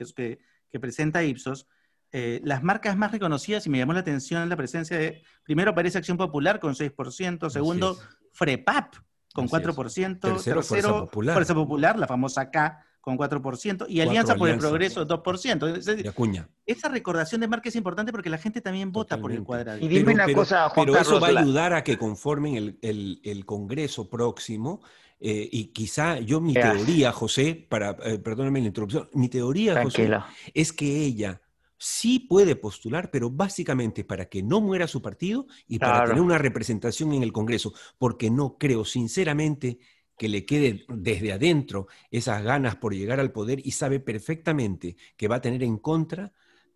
que 0.71 0.79
presenta 0.79 1.25
Ipsos, 1.25 1.67
eh, 2.13 2.41
las 2.45 2.63
marcas 2.63 2.97
más 2.97 3.11
reconocidas, 3.11 3.67
y 3.67 3.71
me 3.71 3.79
llamó 3.79 3.95
la 3.95 3.99
atención 3.99 4.49
la 4.49 4.57
presencia 4.57 4.97
de, 4.97 5.25
primero 5.43 5.73
aparece 5.73 5.99
Acción 5.99 6.17
Popular 6.17 6.61
con 6.61 6.77
6%, 6.77 7.51
segundo 7.51 7.99
FREPAP 8.31 8.95
con 9.35 9.49
4%, 9.49 10.21
tercero, 10.21 10.63
Fuerza, 10.63 10.89
Popular. 11.01 11.35
Fuerza 11.35 11.55
Popular, 11.55 11.99
la 11.99 12.07
famosa 12.07 12.49
K 12.49 12.81
con 13.01 13.19
4%, 13.19 13.87
y 13.89 14.01
Alianza 14.01 14.37
por 14.37 14.49
el 14.49 14.59
Progreso 14.59 15.07
2%. 15.07 16.09
Acuña. 16.09 16.49
Esa 16.65 16.89
recordación 16.89 17.41
de 17.41 17.49
marca 17.49 17.69
es 17.69 17.77
importante 17.77 18.11
porque 18.11 18.31
la 18.31 18.39
gente 18.39 18.61
también 18.61 18.91
vota 18.91 19.21
por 19.21 19.31
el 19.31 19.43
cuadrado. 19.43 19.79
Y 19.79 19.89
dime 19.89 20.15
una 20.15 20.33
cosa, 20.33 20.69
Juan 20.69 20.87
Pero 20.87 20.99
eso 21.01 21.21
va 21.21 21.29
a 21.29 21.41
ayudar 21.41 21.73
a 21.73 21.83
que 21.83 21.99
conformen 21.99 22.79
el, 22.83 23.45
Congreso 23.47 24.09
próximo, 24.09 24.81
eh, 25.19 25.49
y 25.51 25.67
quizá 25.69 26.19
yo 26.21 26.41
mi 26.41 26.53
teoría, 26.53 27.13
José, 27.13 27.67
para, 27.69 27.97
eh, 28.05 28.19
perdóname 28.19 28.61
la 28.61 28.67
interrupción, 28.67 29.09
mi 29.15 29.29
teoría, 29.29 29.83
José, 29.83 30.11
es 30.53 30.73
que 30.73 31.05
ella 31.05 31.41
sí 31.79 32.21
puede 32.21 32.57
postular, 32.57 33.11
pero 33.11 33.31
básicamente 33.31 34.05
para 34.05 34.27
que 34.27 34.43
no 34.43 34.61
muera 34.61 34.87
su 34.87 35.03
partido 35.03 35.47
y 35.67 35.79
para 35.79 36.05
tener 36.05 36.23
una 36.23 36.39
representación 36.39 37.13
en 37.13 37.23
el 37.23 37.33
Congreso, 37.33 37.73
porque 37.99 38.31
no 38.31 38.57
creo 38.59 38.85
sinceramente 38.85 39.79
que 40.19 40.29
le 40.29 40.47
quede 40.47 40.85
desde 40.89 41.33
adentro 41.33 41.89
esas 42.11 42.43
ganas 42.43 42.77
por 42.77 42.95
llegar 42.95 43.21
al 43.21 43.33
poder 43.33 43.61
y 43.65 43.73
sabe 43.73 44.01
perfectamente 44.01 44.97
que 45.17 45.29
va 45.29 45.37
a 45.37 45.43
tener 45.43 45.63
en 45.63 45.79
contra 45.79 46.33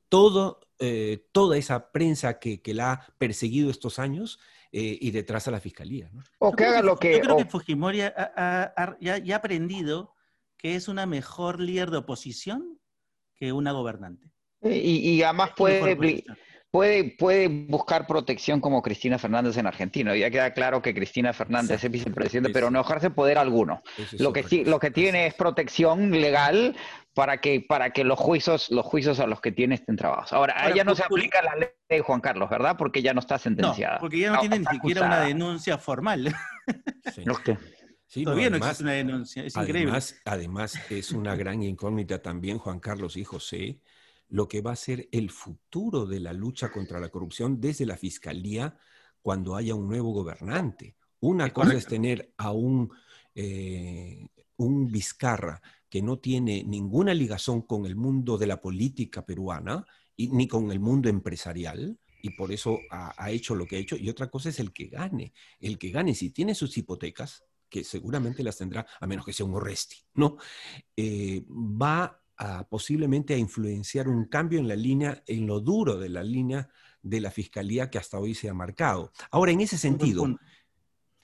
todo, 0.09 0.61
eh, 0.78 1.26
toda 1.32 1.56
esa 1.56 1.90
prensa 1.92 2.38
que, 2.38 2.61
la 2.75 2.92
ha 2.92 3.14
perseguido 3.16 3.70
estos 3.70 3.99
años 3.99 4.38
eh, 4.72 4.98
y 5.00 5.10
detrás 5.10 5.48
a 5.48 5.50
la 5.50 5.60
fiscalía. 5.60 6.10
O 6.38 6.52
que 6.52 6.64
haga 6.64 6.82
lo 6.82 6.96
que... 6.96 7.14
Yo 7.14 7.20
creo 7.20 7.36
que 7.38 7.44
Fujimori 7.44 7.98
ya, 7.98 8.32
ha 8.36 9.36
aprendido 9.36 10.14
que 10.56 10.76
es 10.76 10.88
una 10.88 11.06
mejor 11.06 11.60
líder 11.60 11.90
de 11.90 11.98
oposición 11.98 12.78
que 13.34 13.52
una 13.52 13.72
gobernante. 13.72 14.30
Y, 14.62 15.22
además 15.22 15.52
puede, 15.56 16.24
puede, 16.70 17.16
puede 17.18 17.48
buscar 17.48 18.06
protección 18.06 18.60
como 18.60 18.82
Cristina 18.82 19.18
Fernández 19.18 19.56
en 19.56 19.66
Argentina. 19.66 20.14
Ya 20.16 20.30
queda 20.30 20.52
claro 20.52 20.82
que 20.82 20.94
Cristina 20.94 21.32
Fernández 21.32 21.82
es 21.82 21.90
vicepresidente, 21.90 22.50
pero 22.50 22.70
no 22.70 22.80
ejerce 22.80 23.10
poder 23.10 23.38
alguno. 23.38 23.82
lo, 24.18 24.32
que, 24.32 24.64
lo 24.64 24.78
que 24.78 24.90
tiene 24.90 25.26
es 25.26 25.34
protección 25.34 26.10
legal 26.10 26.76
para 27.14 27.40
que, 27.40 27.60
para 27.60 27.90
que 27.90 28.04
los 28.04 28.18
juicios, 28.18 28.70
los 28.70 28.86
juicios 28.86 29.18
a 29.20 29.26
los 29.26 29.40
que 29.40 29.52
tiene 29.52 29.74
estén 29.74 29.96
trabados. 29.96 30.32
Ahora, 30.32 30.54
a 30.56 30.70
ella 30.70 30.84
no 30.84 30.94
se 30.94 31.02
aplica 31.02 31.42
la 31.42 31.56
ley 31.56 31.68
de 31.88 32.00
Juan 32.00 32.20
Carlos, 32.20 32.48
¿verdad? 32.48 32.76
Porque 32.78 33.02
ya 33.02 33.12
no 33.12 33.20
está 33.20 33.38
sentenciada. 33.38 33.98
porque 33.98 34.18
ella 34.18 34.32
no, 34.32 34.40
tiene 34.40 34.60
ni 34.60 34.66
siquiera 34.66 35.06
una 35.06 35.20
denuncia 35.20 35.78
formal. 35.78 36.34
Sí. 37.14 38.24
Todavía 38.24 38.50
no, 38.50 38.56
existe 38.56 38.82
una 38.82 38.92
denuncia, 38.92 39.44
es 39.44 39.56
increíble. 39.56 39.98
Además, 40.24 40.80
es 40.90 41.12
una 41.12 41.36
gran 41.36 41.62
incógnita 41.62 42.20
también, 42.20 42.58
Juan 42.58 42.80
Carlos 42.80 43.16
y 43.16 43.24
José, 43.24 43.80
lo 44.30 44.49
que 44.49 44.62
va 44.62 44.72
a 44.72 44.76
ser 44.76 45.08
el 45.12 45.30
futuro 45.30 46.06
de 46.06 46.20
la 46.20 46.32
lucha 46.32 46.70
contra 46.70 47.00
la 47.00 47.08
corrupción 47.08 47.60
desde 47.60 47.87
la 47.87 47.96
Fiscalía 47.96 48.78
cuando 49.20 49.56
haya 49.56 49.75
un 49.75 49.88
nuevo 49.88 50.12
gobernante. 50.12 50.96
Una 51.20 51.50
cosa 51.50 51.75
es 51.75 51.87
tener 51.87 52.32
a 52.38 52.52
un, 52.52 52.90
eh, 53.34 54.28
un 54.56 54.90
Vizcarra 54.90 55.60
que 55.90 56.00
no 56.00 56.18
tiene 56.18 56.64
ninguna 56.64 57.12
ligación 57.12 57.62
con 57.62 57.84
el 57.84 57.96
mundo 57.96 58.38
de 58.38 58.46
la 58.46 58.60
política 58.60 59.26
peruana 59.26 59.84
y, 60.16 60.28
ni 60.28 60.46
con 60.46 60.70
el 60.70 60.80
mundo 60.80 61.08
empresarial, 61.08 61.99
y 62.22 62.30
por 62.30 62.52
eso 62.52 62.78
ha, 62.90 63.30
hecho 63.30 63.54
lo 63.54 63.66
que 63.66 63.76
ha 63.76 63.78
hecho. 63.78 63.96
Y 63.96 64.08
otra 64.08 64.30
cosa 64.30 64.50
es 64.50 64.60
el 64.60 64.72
que 64.72 64.87
gane. 64.87 65.32
El 65.58 65.78
que 65.78 65.90
gane, 65.90 66.14
si 66.14 66.30
tiene 66.30 66.54
sus 66.54 66.76
hipotecas, 66.76 67.44
que 67.68 67.82
seguramente 67.82 68.42
las 68.42 68.58
tendrá, 68.58 68.87
a 69.00 69.06
menos 69.06 69.25
que 69.25 69.32
sea 69.32 69.46
un 69.46 69.54
Oresti, 69.54 69.96
¿no? 70.14 70.37
Eh, 70.96 71.44
va 71.49 72.20
posiblemente 72.68 73.35
a 73.35 73.38
influenciar 73.38 74.09
un 74.09 74.25
cambio 74.25 74.59
en 74.59 74.68
la 74.68 74.76
línea, 74.76 75.23
en 75.26 75.47
lo 75.47 75.61
duro 75.61 75.99
de 75.99 76.09
la 76.09 76.23
línea 76.23 76.68
de 77.02 77.20
la 77.20 77.30
fiscalía 77.30 77.90
que 77.90 77.99
hasta 77.99 78.18
hoy 78.18 78.35
se 78.35 78.49
ha 78.49 78.54
marcado. 78.54 79.12
Ahora, 79.30 79.52
en 79.52 79.61
ese 79.61 79.78
sentido, 79.78 80.26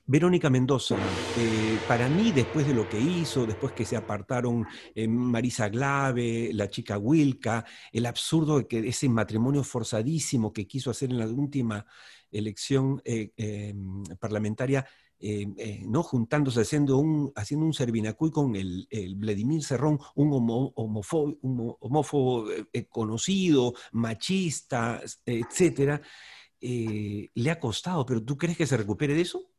Verónica 0.08 0.48
Mendoza, 0.50 0.96
eh, 1.36 1.78
para 1.88 2.08
mí, 2.08 2.30
después 2.30 2.66
de 2.66 2.74
lo 2.74 2.88
que 2.88 3.00
hizo, 3.00 3.44
después 3.44 3.72
que 3.72 3.84
se 3.84 3.96
apartaron 3.96 4.64
eh, 4.94 5.08
Marisa 5.08 5.68
Glave, 5.68 6.50
la 6.52 6.70
chica 6.70 6.96
Wilka, 6.96 7.64
el 7.90 8.06
absurdo 8.06 8.58
de 8.58 8.68
que 8.68 8.86
ese 8.86 9.08
matrimonio 9.08 9.64
forzadísimo 9.64 10.52
que 10.52 10.66
quiso 10.68 10.90
hacer 10.90 11.10
en 11.10 11.18
la 11.18 11.26
última 11.26 11.84
elección 12.30 13.02
eh, 13.04 13.74
parlamentaria, 14.20 14.86
eh, 15.18 15.46
eh, 15.56 15.82
¿no? 15.86 16.02
juntándose, 16.02 16.60
haciendo 16.60 16.98
un, 16.98 17.32
haciendo 17.34 17.64
un 17.64 17.72
servinacuy 17.72 18.30
con 18.30 18.54
el, 18.54 18.86
Vladimir 19.16 19.62
Cerrón, 19.62 19.98
un, 20.14 20.30
homófobo, 20.74 22.46
eh, 22.72 22.86
conocido, 22.86 23.72
machista, 23.92 25.00
etcétera, 25.24 26.02
le 26.60 27.50
ha 27.50 27.58
costado, 27.58 28.04
pero 28.04 28.22
¿tú 28.22 28.36
crees 28.36 28.58
que 28.58 28.66
se 28.66 28.76
recupere 28.76 29.14
de 29.14 29.22
eso? 29.22 29.50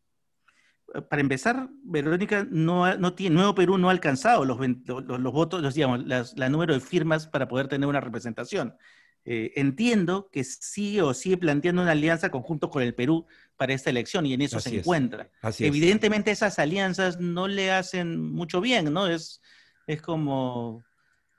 Para 1.10 1.22
empezar, 1.22 1.70
Verónica 1.84 2.48
no, 2.50 2.96
no 2.98 3.14
tiene, 3.16 3.36
Nuevo 3.36 3.56
Perú 3.56 3.78
no 3.78 3.90
ha 3.90 3.92
alcanzado 3.92 4.46
los, 4.46 4.60
los, 4.60 5.34
votos, 5.34 5.62
los, 5.62 5.74
digamos, 5.74 6.06
la 6.06 6.50
número 6.50 6.76
de 6.76 6.80
firmas 6.80 7.28
para 7.28 7.48
poder 7.48 7.68
tener 7.68 7.90
una 7.90 8.00
representación. 8.00 8.76
Entiendo 9.28 10.30
que 10.32 10.44
sigue 10.44 11.02
o 11.02 11.14
sigue 11.14 11.38
planteando 11.38 11.82
una 11.82 11.92
alianza 11.92 12.32
conjunto 12.32 12.70
con 12.70 12.82
el 12.82 12.96
Perú 12.96 13.26
para 13.58 13.74
esta 13.74 13.90
elección 13.90 14.26
y 14.26 14.34
en 14.34 14.42
eso 14.42 14.60
se 14.60 14.78
encuentra. 14.80 15.30
Evidentemente 15.60 16.32
esas 16.32 16.60
alianzas 16.60 17.20
no 17.20 17.48
le 17.48 17.72
hacen 17.72 18.22
mucho 18.22 18.62
bien, 18.62 18.94
¿no? 18.94 19.08
Es, 19.08 19.42
es 19.86 20.02
como 20.02 20.84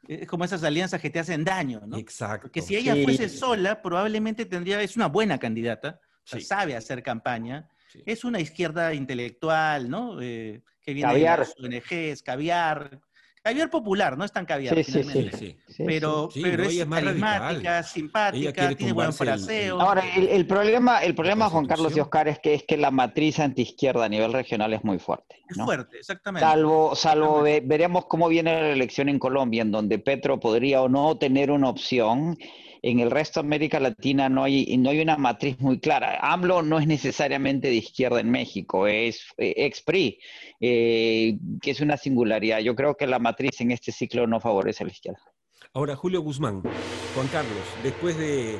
es 0.06 0.26
como 0.26 0.44
esas 0.44 0.62
alianzas 0.64 1.00
que 1.00 1.10
te 1.10 1.18
hacen 1.18 1.44
daño, 1.44 1.82
¿no? 1.86 1.98
Exacto. 1.98 2.42
Porque 2.42 2.62
si 2.62 2.76
ella 2.76 2.94
fuese 3.04 3.28
sola, 3.28 3.82
probablemente 3.82 4.46
tendría, 4.46 4.80
es 4.80 4.96
una 4.96 5.06
buena 5.06 5.38
candidata, 5.38 6.00
sabe 6.24 6.76
hacer 6.76 7.02
campaña, 7.02 7.68
es 8.06 8.24
una 8.24 8.40
izquierda 8.40 8.94
intelectual, 8.94 9.88
¿no? 9.88 10.20
Eh, 10.20 10.62
que 10.82 10.94
viene 10.94 11.14
de 11.14 11.20
las 11.20 11.54
ONGs, 11.58 12.22
caviar, 12.22 13.00
Caviar 13.48 13.70
popular, 13.70 14.18
no 14.18 14.24
es 14.26 14.32
tan 14.32 14.44
caviar 14.44 14.74
finalmente. 14.84 15.36
Sí, 15.38 15.56
sí, 15.68 15.82
pero, 15.86 16.28
pero 16.34 16.64
es, 16.64 16.84
carismática, 16.84 17.82
simpática, 17.82 18.74
tiene 18.74 18.92
buen 18.92 19.10
fraseo. 19.10 19.80
Ahora, 19.80 20.04
el, 20.14 20.46
problema, 20.46 20.98
el 20.98 21.14
problema 21.14 21.48
Juan 21.48 21.64
Carlos 21.64 21.96
y 21.96 22.00
Oscar, 22.00 22.28
es 22.28 22.38
que, 22.40 22.52
es 22.52 22.64
que 22.64 22.76
la 22.76 22.90
matriz 22.90 23.40
antiizquierda 23.40 24.04
a 24.04 24.08
nivel 24.10 24.34
regional 24.34 24.74
es 24.74 24.84
muy 24.84 24.98
fuerte. 24.98 25.36
Es 25.48 25.56
fuerte, 25.56 25.96
exactamente. 25.96 26.46
Salvo, 26.46 26.94
salvo 26.94 27.42
veremos 27.42 28.04
cómo 28.04 28.28
viene 28.28 28.52
la 28.52 28.68
elección 28.68 29.08
en 29.08 29.18
Colombia, 29.18 29.62
en 29.62 29.70
donde 29.70 29.98
Petro 29.98 30.38
podría 30.38 30.82
o 30.82 30.90
no 30.90 31.16
tener 31.16 31.50
una 31.50 31.70
opción 31.70 32.36
en 32.82 33.00
el 33.00 33.10
resto 33.10 33.40
de 33.40 33.46
América 33.46 33.80
Latina 33.80 34.28
no 34.28 34.44
hay, 34.44 34.76
no 34.76 34.90
hay 34.90 35.00
una 35.00 35.16
matriz 35.16 35.58
muy 35.60 35.80
clara. 35.80 36.18
AMLO 36.20 36.62
no 36.62 36.78
es 36.78 36.86
necesariamente 36.86 37.68
de 37.68 37.74
izquierda 37.74 38.20
en 38.20 38.30
México, 38.30 38.86
es 38.86 39.26
eh, 39.36 39.54
ex-PRI, 39.56 40.18
eh, 40.60 41.38
que 41.60 41.70
es 41.70 41.80
una 41.80 41.96
singularidad. 41.96 42.60
Yo 42.60 42.74
creo 42.74 42.96
que 42.96 43.06
la 43.06 43.18
matriz 43.18 43.60
en 43.60 43.70
este 43.70 43.92
ciclo 43.92 44.26
no 44.26 44.40
favorece 44.40 44.84
a 44.84 44.86
la 44.86 44.92
izquierda. 44.92 45.22
Ahora, 45.74 45.96
Julio 45.96 46.22
Guzmán, 46.22 46.62
Juan 47.14 47.28
Carlos, 47.28 47.62
después 47.82 48.16
de 48.16 48.58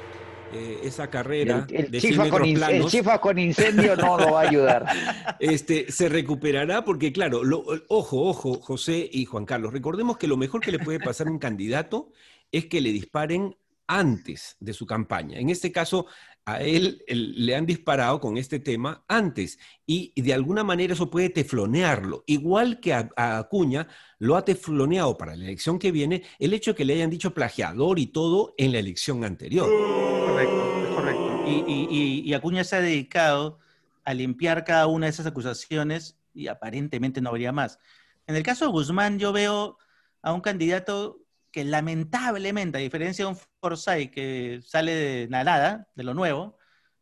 eh, 0.52 0.80
esa 0.82 1.10
carrera 1.10 1.66
el, 1.70 1.90
de 1.90 2.00
chifa 2.00 2.28
con, 2.30 2.44
el 2.44 2.86
chifa 2.86 3.20
con 3.20 3.38
incendio 3.38 3.96
no 3.96 4.18
lo 4.18 4.32
va 4.32 4.42
a 4.42 4.48
ayudar. 4.48 4.86
Este, 5.40 5.92
se 5.92 6.08
recuperará 6.08 6.84
porque, 6.84 7.12
claro, 7.12 7.42
ojo, 7.88 8.22
ojo, 8.22 8.54
José 8.60 9.08
y 9.12 9.24
Juan 9.24 9.44
Carlos, 9.44 9.72
recordemos 9.72 10.16
que 10.16 10.26
lo 10.26 10.36
mejor 10.36 10.60
que 10.60 10.72
le 10.72 10.80
puede 10.80 10.98
pasar 10.98 11.28
a 11.28 11.30
un 11.30 11.38
candidato 11.38 12.10
es 12.50 12.66
que 12.66 12.80
le 12.80 12.90
disparen 12.90 13.56
antes 13.88 14.56
de 14.60 14.72
su 14.72 14.86
campaña. 14.86 15.38
En 15.38 15.50
este 15.50 15.72
caso, 15.72 16.06
a 16.44 16.62
él, 16.62 17.02
le 17.08 17.56
han 17.56 17.66
disparado 17.66 18.20
con 18.20 18.38
este 18.38 18.60
tema 18.60 19.04
antes 19.08 19.58
y, 19.84 20.12
de 20.20 20.32
alguna 20.32 20.62
manera 20.62 20.92
eso 20.92 21.10
puede 21.10 21.30
teflonearlo. 21.30 22.22
Igual 22.26 22.80
que 22.80 22.94
a, 22.94 23.10
Acuña 23.16 23.88
lo 24.18 24.36
ha 24.36 24.44
tefloneado 24.44 25.18
para 25.18 25.34
la 25.34 25.44
elección 25.44 25.78
que 25.78 25.90
viene 25.90 26.22
el 26.38 26.54
hecho 26.54 26.70
de 26.70 26.76
que 26.76 26.84
le 26.84 26.94
hayan 26.94 27.10
dicho 27.10 27.34
plagiador 27.34 27.98
y 27.98 28.06
todo 28.06 28.54
en 28.56 28.72
la 28.72 28.78
elección 28.78 29.24
anterior. 29.24 29.68
Correcto, 29.68 30.84
es 30.84 30.94
correcto. 30.94 31.44
Y, 31.46 32.22
y 32.24 32.34
Acuña 32.34 32.62
se 32.64 32.76
ha 32.76 32.80
dedicado 32.80 33.58
a 34.04 34.14
limpiar 34.14 34.64
cada 34.64 34.86
una 34.86 35.06
de 35.06 35.10
esas 35.10 35.26
acusaciones 35.26 36.16
y 36.32 36.48
aparentemente 36.48 37.20
no 37.20 37.30
habría 37.30 37.52
más. 37.52 37.78
En 38.26 38.36
el 38.36 38.42
caso 38.42 38.66
de 38.66 38.70
Guzmán, 38.70 39.18
yo 39.18 39.32
veo 39.32 39.78
a 40.22 40.32
un 40.32 40.40
candidato 40.40 41.20
que 41.50 41.64
lamentablemente, 41.64 42.78
a 42.78 42.80
diferencia 42.80 43.24
de 43.24 43.30
un 43.30 43.38
Forsyth 43.60 44.10
que 44.10 44.60
sale 44.64 44.92
de 44.92 45.28
nada, 45.28 45.88
de 45.94 46.04
lo 46.04 46.14
nuevo, 46.14 46.58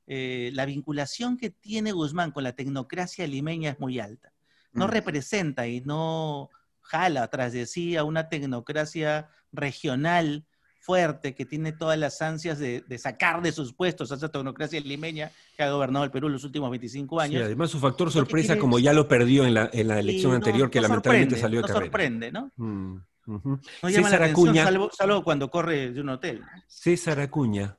eh, 0.06 0.50
la 0.52 0.66
vinculación 0.66 1.36
que 1.36 1.50
tiene 1.50 1.92
Guzmán 1.92 2.30
con 2.30 2.44
la 2.44 2.52
tecnocracia 2.52 3.26
limeña 3.26 3.70
es 3.70 3.80
muy 3.80 3.98
alta. 3.98 4.32
No 4.72 4.86
mm. 4.86 4.90
representa 4.90 5.66
y 5.66 5.80
no 5.80 6.50
jala 6.82 7.26
tras 7.28 7.52
de 7.52 7.66
sí 7.66 7.96
a 7.96 8.04
una 8.04 8.28
tecnocracia 8.28 9.28
regional 9.52 10.46
fuerte 10.86 11.34
que 11.34 11.44
tiene 11.44 11.72
todas 11.72 11.98
las 11.98 12.22
ansias 12.22 12.60
de, 12.60 12.84
sacar 12.98 13.42
de 13.42 13.50
sus 13.50 13.72
puestos 13.72 14.12
a 14.12 14.14
esa 14.14 14.28
tecnocracia 14.28 14.80
limeña 14.80 15.32
que 15.56 15.64
ha 15.64 15.70
gobernado 15.70 16.04
el 16.04 16.12
Perú 16.12 16.28
los 16.28 16.44
últimos 16.44 16.70
25 16.70 17.20
años. 17.20 17.42
además 17.42 17.70
su 17.70 17.80
factor 17.80 18.12
sorpresa, 18.12 18.56
como 18.56 18.78
ya 18.78 18.92
lo 18.92 19.08
perdió 19.08 19.44
en 19.44 19.54
la, 19.54 19.64
elección 19.64 20.32
anterior, 20.32 20.70
que 20.70 20.80
lamentablemente 20.80 21.36
salió 21.36 21.60
de 21.60 21.66
no 21.66 21.74
sorprende, 21.74 22.30
¿no? 22.30 22.52
Mm. 22.54 22.98
No 23.26 23.61
llama 23.88 24.11
la 24.11 24.16
atención, 24.16 24.90
salvo, 24.92 25.25
cuando 25.25 25.50
corre 25.50 25.90
de 25.90 26.00
un 26.00 26.11
hotel. 26.11 26.42
César 26.66 27.21
Acuña. 27.21 27.76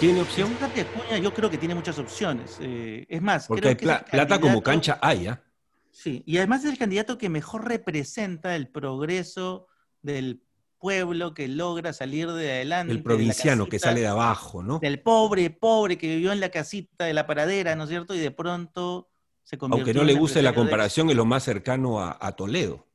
¿Tiene 0.00 0.20
opción? 0.20 0.48
César 0.50 0.70
Acuña 0.70 1.18
yo 1.18 1.34
creo 1.34 1.50
que 1.50 1.58
tiene 1.58 1.74
muchas 1.74 1.98
opciones. 1.98 2.58
Eh, 2.60 3.06
es 3.08 3.20
más, 3.20 3.46
porque 3.46 3.68
hay 3.68 3.74
plata 3.74 4.40
como 4.40 4.62
cancha 4.62 4.98
hay, 5.02 5.26
¿ah? 5.26 5.42
Sí, 5.90 6.22
y 6.26 6.36
además 6.36 6.64
es 6.64 6.70
el 6.70 6.78
candidato 6.78 7.18
que 7.18 7.28
mejor 7.28 7.66
representa 7.66 8.54
el 8.54 8.68
progreso 8.68 9.66
del 10.00 10.42
pueblo 10.78 11.34
que 11.34 11.48
logra 11.48 11.92
salir 11.92 12.30
de 12.30 12.52
adelante. 12.52 12.92
El 12.92 13.02
provinciano 13.02 13.66
que 13.66 13.78
sale 13.78 14.00
de 14.00 14.06
abajo, 14.06 14.62
¿no? 14.62 14.78
Del 14.78 15.00
pobre, 15.00 15.50
pobre 15.50 15.98
que 15.98 16.06
vivió 16.06 16.32
en 16.32 16.40
la 16.40 16.50
casita 16.50 17.04
de 17.04 17.14
la 17.14 17.26
paradera, 17.26 17.74
¿no 17.74 17.84
es 17.84 17.90
cierto? 17.90 18.14
Y 18.14 18.18
de 18.18 18.30
pronto 18.30 19.10
se 19.42 19.58
convirtió 19.58 19.86
Aunque 19.86 19.98
no 19.98 20.04
le 20.04 20.14
guste 20.14 20.42
la 20.42 20.54
comparación, 20.54 21.10
es 21.10 21.16
lo 21.16 21.24
más 21.24 21.42
cercano 21.42 22.00
a, 22.00 22.32
Toledo. 22.36 22.86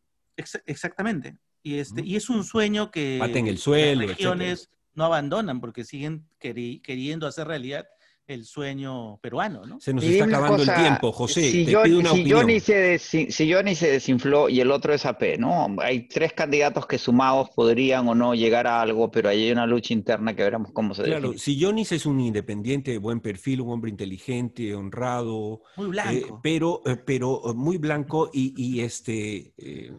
exactamente. 0.66 1.38
Y, 1.64 1.80
este, 1.80 2.02
y 2.04 2.16
es 2.18 2.30
un 2.30 2.44
sueño 2.44 2.92
que 2.92 3.18
en 3.18 3.48
el 3.48 3.58
suelo, 3.58 4.02
las 4.02 4.10
regiones 4.10 4.70
no 4.96 5.06
abandonan 5.06 5.62
porque 5.62 5.84
siguen 5.84 6.28
queriendo 6.40 7.26
hacer 7.26 7.48
realidad 7.48 7.86
el 8.26 8.46
sueño 8.46 9.18
peruano, 9.18 9.66
¿no? 9.66 9.82
Se 9.82 9.94
nos 9.94 10.04
está 10.04 10.24
acabando 10.24 10.64
el 10.64 10.74
tiempo, 10.74 11.12
José. 11.12 11.42
Si, 11.52 11.66
te 11.66 11.76
pido 11.84 12.00
una 12.00 12.12
si, 12.12 12.32
Johnny 12.32 12.60
se 12.60 12.98
si 12.98 13.52
Johnny 13.52 13.76
se 13.76 13.92
desinfló 13.92 14.48
y 14.48 14.62
el 14.62 14.72
otro 14.72 14.94
es 14.94 15.06
AP, 15.06 15.38
¿no? 15.38 15.76
Hay 15.80 16.08
tres 16.08 16.32
candidatos 16.32 16.88
que 16.88 16.98
sumados 16.98 17.50
podrían 17.50 18.08
o 18.08 18.16
no 18.16 18.34
llegar 18.34 18.66
a 18.66 18.82
algo, 18.82 19.12
pero 19.12 19.28
hay 19.28 19.52
una 19.52 19.66
lucha 19.66 19.94
interna 19.94 20.36
que 20.36 20.44
veremos 20.44 20.72
cómo 20.72 20.94
se 20.94 21.04
Claro, 21.04 21.34
si 21.38 21.62
Johnny 21.62 21.82
es 21.82 22.06
un 22.06 22.22
independiente 22.22 22.92
de 22.92 22.98
buen 22.98 23.20
perfil, 23.20 23.62
un 23.62 23.72
hombre 23.72 23.92
inteligente, 23.92 24.74
honrado. 24.74 25.62
Muy 25.76 25.88
blanco. 25.88 26.12
Eh, 26.14 26.40
pero, 26.42 26.82
eh, 26.86 26.96
pero 26.96 27.42
muy 27.54 27.78
blanco 27.78 28.30
y, 28.32 28.54
y 28.56 28.82
este 28.82 29.54
eh, 29.58 29.92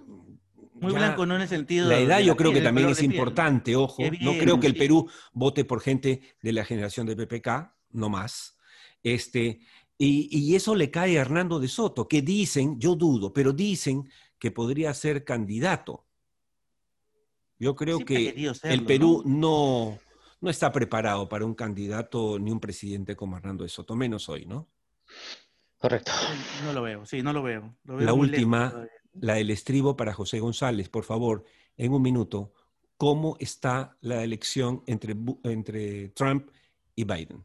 muy 0.75 0.93
blanco, 0.93 1.25
no 1.25 1.37
en 1.37 1.43
el 1.43 1.49
sentido. 1.49 1.89
La 1.89 1.99
edad 1.99 2.21
yo 2.21 2.37
creo 2.37 2.53
que 2.53 2.61
también 2.61 2.89
es 2.89 3.03
importante, 3.03 3.77
ojo. 3.77 4.03
no 4.21 4.33
creo 4.39 4.61
que 4.61 4.67
el 4.67 4.77
Perú 4.77 5.09
vote 5.33 5.65
por 5.65 5.81
gente 5.81 6.21
de 6.43 6.53
la 6.53 6.65
generación 6.65 7.07
de 7.07 7.17
PPK, 7.17 7.73
no 7.93 8.09
más. 8.09 8.59
Este, 9.03 9.61
y, 9.97 10.55
eso 10.55 10.75
le 10.75 10.91
cae 10.91 11.19
a 11.19 11.21
Hernando 11.21 11.61
de 11.61 11.69
Soto, 11.69 12.09
que 12.09 12.23
dicen, 12.23 12.81
yo 12.81 12.97
dudo, 12.97 13.33
pero 13.33 13.53
dicen 13.53 14.11
que 14.39 14.51
podría 14.51 14.93
ser 14.95 15.25
candidato. 15.25 16.05
Yo 17.59 17.77
creo 17.77 18.01
que 18.01 18.35
el 18.65 18.85
Perú 18.85 19.23
¿no? 19.25 19.99
¿no? 20.41 20.51
está 20.51 20.73
preparado 20.73 21.29
para 21.29 21.45
un 21.45 21.55
candidato 21.55 22.39
ni 22.39 22.51
un 22.51 22.61
presidente 22.61 23.15
como 23.15 23.37
Hernando 23.37 23.63
de 23.63 23.71
Soto, 23.71 23.95
menos 23.95 24.29
hoy, 24.29 24.45
¿no? 24.45 24.69
Correcto. 25.79 26.13
No 26.65 26.73
lo 26.73 26.83
veo, 26.83 27.07
sí, 27.07 27.23
no 27.23 27.33
lo 27.33 27.43
veo. 27.43 27.77
la 27.85 28.13
última, 28.13 28.89
la 29.15 29.35
del 29.35 29.51
estribo 29.51 29.97
para 29.97 30.15
José 30.15 30.41
González, 30.41 30.89
por 30.89 31.05
favor, 31.05 31.45
en 31.77 31.93
un 31.93 32.03
minuto, 32.03 32.53
¿cómo 32.97 33.37
está 33.41 33.97
la 34.01 34.23
elección 34.23 34.83
entre, 34.87 35.15
entre 35.45 36.09
Trump 36.11 36.51
y 36.95 37.05
Biden? 37.05 37.45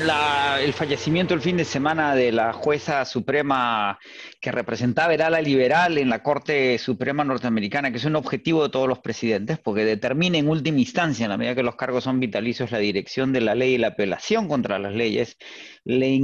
El 0.00 0.72
fallecimiento 0.74 1.34
el 1.34 1.40
fin 1.40 1.56
de 1.56 1.64
semana 1.64 2.14
de 2.14 2.30
la 2.30 2.52
jueza 2.52 3.04
suprema 3.04 3.98
que 4.40 4.52
representaba 4.52 5.12
era 5.12 5.28
la 5.28 5.42
liberal 5.42 5.98
en 5.98 6.08
la 6.08 6.22
Corte 6.22 6.78
Suprema 6.78 7.24
norteamericana, 7.24 7.90
que 7.90 7.96
es 7.96 8.04
un 8.04 8.14
objetivo 8.14 8.62
de 8.62 8.68
todos 8.68 8.86
los 8.86 9.00
presidentes, 9.00 9.58
porque 9.58 9.84
determina 9.84 10.38
en 10.38 10.48
última 10.48 10.78
instancia, 10.78 11.24
en 11.24 11.30
la 11.30 11.36
medida 11.36 11.56
que 11.56 11.64
los 11.64 11.74
cargos 11.74 12.04
son 12.04 12.20
vitalicios, 12.20 12.70
la 12.70 12.78
dirección 12.78 13.32
de 13.32 13.40
la 13.40 13.56
ley 13.56 13.74
y 13.74 13.78
la 13.78 13.88
apelación 13.88 14.46
contra 14.46 14.78
las 14.78 14.94
leyes, 14.94 15.36
le, 15.84 16.20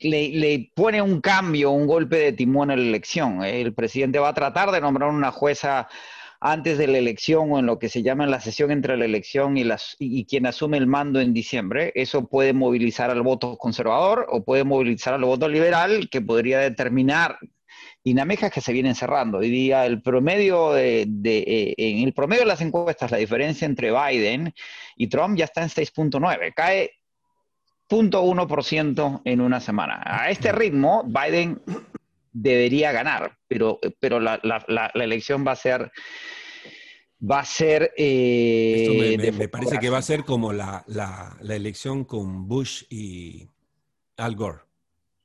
le 0.00 0.72
pone 0.74 1.00
un 1.00 1.22
cambio, 1.22 1.70
un 1.70 1.86
golpe 1.86 2.16
de 2.16 2.32
timón 2.32 2.70
a 2.70 2.76
la 2.76 2.82
elección. 2.82 3.42
El 3.42 3.72
presidente 3.72 4.18
va 4.18 4.28
a 4.28 4.34
tratar 4.34 4.70
de 4.70 4.82
nombrar 4.82 5.08
una 5.08 5.30
jueza 5.30 5.88
antes 6.40 6.78
de 6.78 6.86
la 6.86 6.98
elección 6.98 7.52
o 7.52 7.58
en 7.58 7.66
lo 7.66 7.78
que 7.78 7.88
se 7.88 8.02
llama 8.02 8.26
la 8.26 8.40
sesión 8.40 8.70
entre 8.70 8.96
la 8.96 9.04
elección 9.04 9.56
y, 9.56 10.24
quien 10.26 10.46
asume 10.46 10.78
el 10.78 10.86
mando 10.86 11.20
en 11.20 11.34
diciembre, 11.34 11.92
eso 11.96 12.28
puede 12.28 12.52
movilizar 12.52 13.10
al 13.10 13.22
voto 13.22 13.56
conservador 13.56 14.26
o 14.28 14.44
puede 14.44 14.64
movilizar 14.64 15.14
al 15.14 15.24
voto 15.24 15.48
liberal, 15.48 16.08
que 16.10 16.20
podría 16.20 16.58
determinar 16.60 17.38
dinámicas 18.04 18.52
que 18.52 18.60
se 18.60 18.72
vienen 18.72 18.94
cerrando. 18.94 19.38
Hoy 19.38 19.50
día 19.50 19.84
el 19.84 20.00
promedio 20.00 20.72
de, 20.72 21.02
eh, 21.24 21.74
en 21.76 22.04
el 22.06 22.12
promedio 22.12 22.42
de 22.42 22.48
las 22.48 22.60
encuestas, 22.60 23.10
la 23.10 23.18
diferencia 23.18 23.66
entre 23.66 23.90
Biden 23.90 24.54
y 24.96 25.08
Trump 25.08 25.36
ya 25.36 25.46
está 25.46 25.62
en 25.62 25.68
6.9, 25.68 26.52
cae 26.54 26.92
0.1% 27.90 29.22
en 29.24 29.40
una 29.40 29.60
semana. 29.60 30.02
A 30.04 30.30
este 30.30 30.52
ritmo, 30.52 31.02
Biden 31.04 31.60
debería 32.32 32.92
ganar, 32.92 33.38
pero, 33.48 33.78
pero 34.00 34.20
la, 34.20 34.40
la, 34.42 34.64
la, 34.66 35.04
elección 35.04 35.44
va 35.46 35.52
a 35.52 35.56
ser 35.56 35.90
va 37.20 37.40
a 37.40 37.44
ser... 37.44 37.92
Eh, 37.96 39.16
me, 39.36 39.48
parece 39.48 39.78
que 39.78 39.90
va 39.90 39.98
a 39.98 40.02
ser 40.02 40.24
como 40.24 40.52
la, 40.52 40.84
la, 40.86 41.36
elección 41.42 42.04
con 42.04 42.46
Bush 42.46 42.84
y 42.90 43.48
Al 44.16 44.36
Gore. 44.36 44.67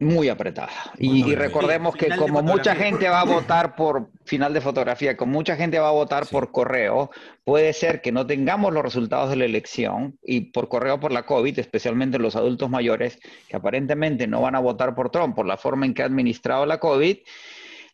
Muy 0.03 0.29
apretada. 0.29 0.71
y, 0.97 1.35
recordemos 1.35 1.95
que 1.95 2.15
como 2.15 2.41
mucha 2.41 2.75
gente 2.75 3.09
va 3.09 3.21
a 3.21 3.25
votar 3.25 3.75
por 3.75 4.09
final 4.25 4.53
de 4.53 4.61
fotografía, 4.61 5.17
como 5.17 5.33
mucha 5.33 5.55
gente 5.55 5.79
va 5.79 5.89
a 5.89 5.93
votar 5.93 6.27
por 6.27 6.51
correo, 6.51 7.11
puede 7.43 7.73
ser 7.73 8.01
que 8.01 8.11
no 8.11 8.25
tengamos 8.25 8.73
los 8.73 8.83
resultados 8.83 9.29
de 9.29 9.35
la 9.35 9.45
elección 9.45 10.17
y 10.23 10.51
por 10.51 10.69
correo 10.69 10.99
por 10.99 11.11
la 11.11 11.25
COVID, 11.25 11.57
especialmente 11.59 12.19
los 12.19 12.35
adultos 12.35 12.69
mayores, 12.69 13.19
que 13.47 13.55
aparentemente 13.55 14.27
no 14.27 14.41
van 14.41 14.55
a 14.55 14.59
votar 14.59 14.95
por 14.95 15.09
Trump 15.09 15.35
por 15.35 15.45
la 15.45 15.57
forma 15.57 15.85
en 15.85 15.93
que 15.93 16.03
ha 16.03 16.05
administrado 16.05 16.65
la 16.65 16.79
COVID, 16.79 17.17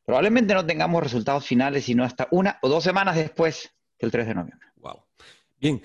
probablemente 0.06 0.54
no 0.54 0.66
tengamos 0.66 1.04
resultados 1.04 1.46
finales 1.46 1.86
sino 1.86 2.04
hasta 2.04 2.28
una 2.32 2.60
o 2.62 2.70
dos 2.70 2.84
semanas 2.84 3.16
después 3.16 3.72
del 4.00 4.12
3 4.12 4.28
de 4.28 4.36
noviembre. 4.36 4.68
Wow. 4.78 5.04
Bien. 5.60 5.82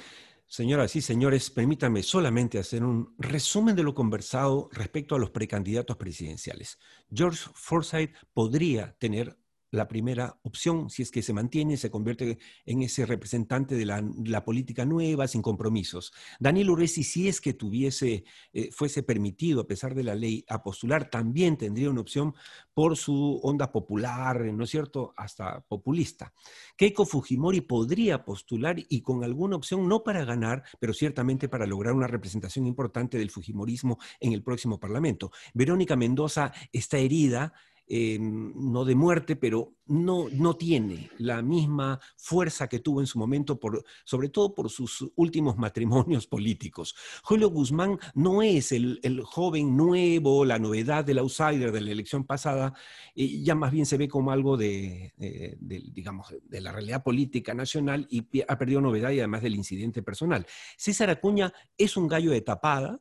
Señoras 0.54 0.94
y 0.94 1.00
señores, 1.00 1.50
permítanme 1.50 2.04
solamente 2.04 2.60
hacer 2.60 2.84
un 2.84 3.12
resumen 3.18 3.74
de 3.74 3.82
lo 3.82 3.92
conversado 3.92 4.68
respecto 4.70 5.16
a 5.16 5.18
los 5.18 5.30
precandidatos 5.30 5.96
presidenciales. 5.96 6.78
George 7.12 7.50
Forsyth 7.54 8.14
podría 8.32 8.94
tener 9.00 9.36
la 9.74 9.88
primera 9.88 10.38
opción, 10.42 10.88
si 10.88 11.02
es 11.02 11.10
que 11.10 11.22
se 11.22 11.32
mantiene, 11.32 11.76
se 11.76 11.90
convierte 11.90 12.38
en 12.64 12.82
ese 12.82 13.06
representante 13.06 13.74
de 13.74 13.84
la, 13.84 14.44
política 14.44 14.84
nueva, 14.84 15.26
sin 15.26 15.42
compromisos. 15.42 16.12
Daniel 16.38 16.70
Urresi, 16.70 17.02
si 17.02 17.28
es 17.28 17.40
que 17.40 17.54
tuviese, 17.54 18.24
eh, 18.52 18.70
fuese 18.72 19.02
permitido, 19.02 19.62
a 19.62 19.66
pesar 19.66 19.94
de 19.94 20.04
la 20.04 20.14
ley, 20.14 20.44
a 20.48 20.62
postular, 20.62 21.10
también 21.10 21.56
tendría 21.56 21.90
una 21.90 22.00
opción 22.00 22.34
por 22.72 22.96
su 22.96 23.40
onda 23.42 23.72
popular, 23.72 24.40
¿no 24.52 24.64
es 24.64 24.70
cierto?, 24.70 25.12
hasta 25.16 25.60
populista. 25.62 26.32
Keiko 26.76 27.06
Fujimori 27.06 27.60
podría 27.60 28.24
postular 28.24 28.76
y 28.78 29.00
con 29.00 29.24
alguna 29.24 29.56
opción, 29.56 29.88
no 29.88 30.02
para 30.02 30.24
ganar, 30.24 30.62
pero 30.78 30.92
ciertamente 30.92 31.48
para 31.48 31.66
lograr 31.66 31.94
una 31.94 32.06
representación 32.06 32.66
importante 32.66 33.18
del 33.18 33.30
Fujimorismo 33.30 33.98
en 34.20 34.32
el 34.32 34.42
próximo 34.42 34.78
Parlamento. 34.78 35.30
Verónica 35.52 35.96
Mendoza 35.96 36.52
está 36.72 36.98
herida 36.98 37.52
eh, 37.86 38.18
no 38.18 38.84
de 38.84 38.94
muerte, 38.94 39.36
pero 39.36 39.74
no, 39.86 40.28
no 40.30 40.56
tiene 40.56 41.10
la 41.18 41.42
misma 41.42 42.00
fuerza 42.16 42.66
que 42.66 42.80
tuvo 42.80 43.00
en 43.00 43.06
su 43.06 43.18
momento, 43.18 43.60
sobre 44.04 44.30
todo 44.30 44.54
por 44.54 44.70
sus 44.70 45.04
últimos 45.16 45.58
matrimonios 45.58 46.26
políticos. 46.28 46.94
Julio 47.22 47.50
Guzmán 47.50 47.98
no 48.14 48.42
es 48.42 48.72
el, 48.72 49.00
joven 49.24 49.76
nuevo, 49.76 50.44
la 50.44 50.58
novedad 50.58 51.04
del 51.04 51.18
outsider 51.18 51.72
de 51.72 51.80
la 51.82 51.90
elección 51.90 52.24
pasada, 52.24 52.72
ya 53.14 53.54
más 53.54 53.70
bien 53.70 53.84
se 53.84 53.98
ve 53.98 54.08
como 54.08 54.30
algo 54.30 54.56
de, 54.56 55.12
digamos, 55.58 56.34
de 56.42 56.60
la 56.60 56.72
realidad 56.72 57.02
política 57.02 57.52
nacional 57.52 58.06
y 58.10 58.24
ha 58.48 58.58
perdido 58.58 58.80
novedad 58.80 59.10
y 59.10 59.18
además 59.18 59.42
del 59.42 59.56
incidente 59.56 60.02
personal. 60.02 60.46
César 60.76 61.10
Acuña 61.10 61.52
es 61.76 61.96
un 61.96 62.08
gallo 62.08 62.30
de 62.30 62.40
tapada, 62.40 63.00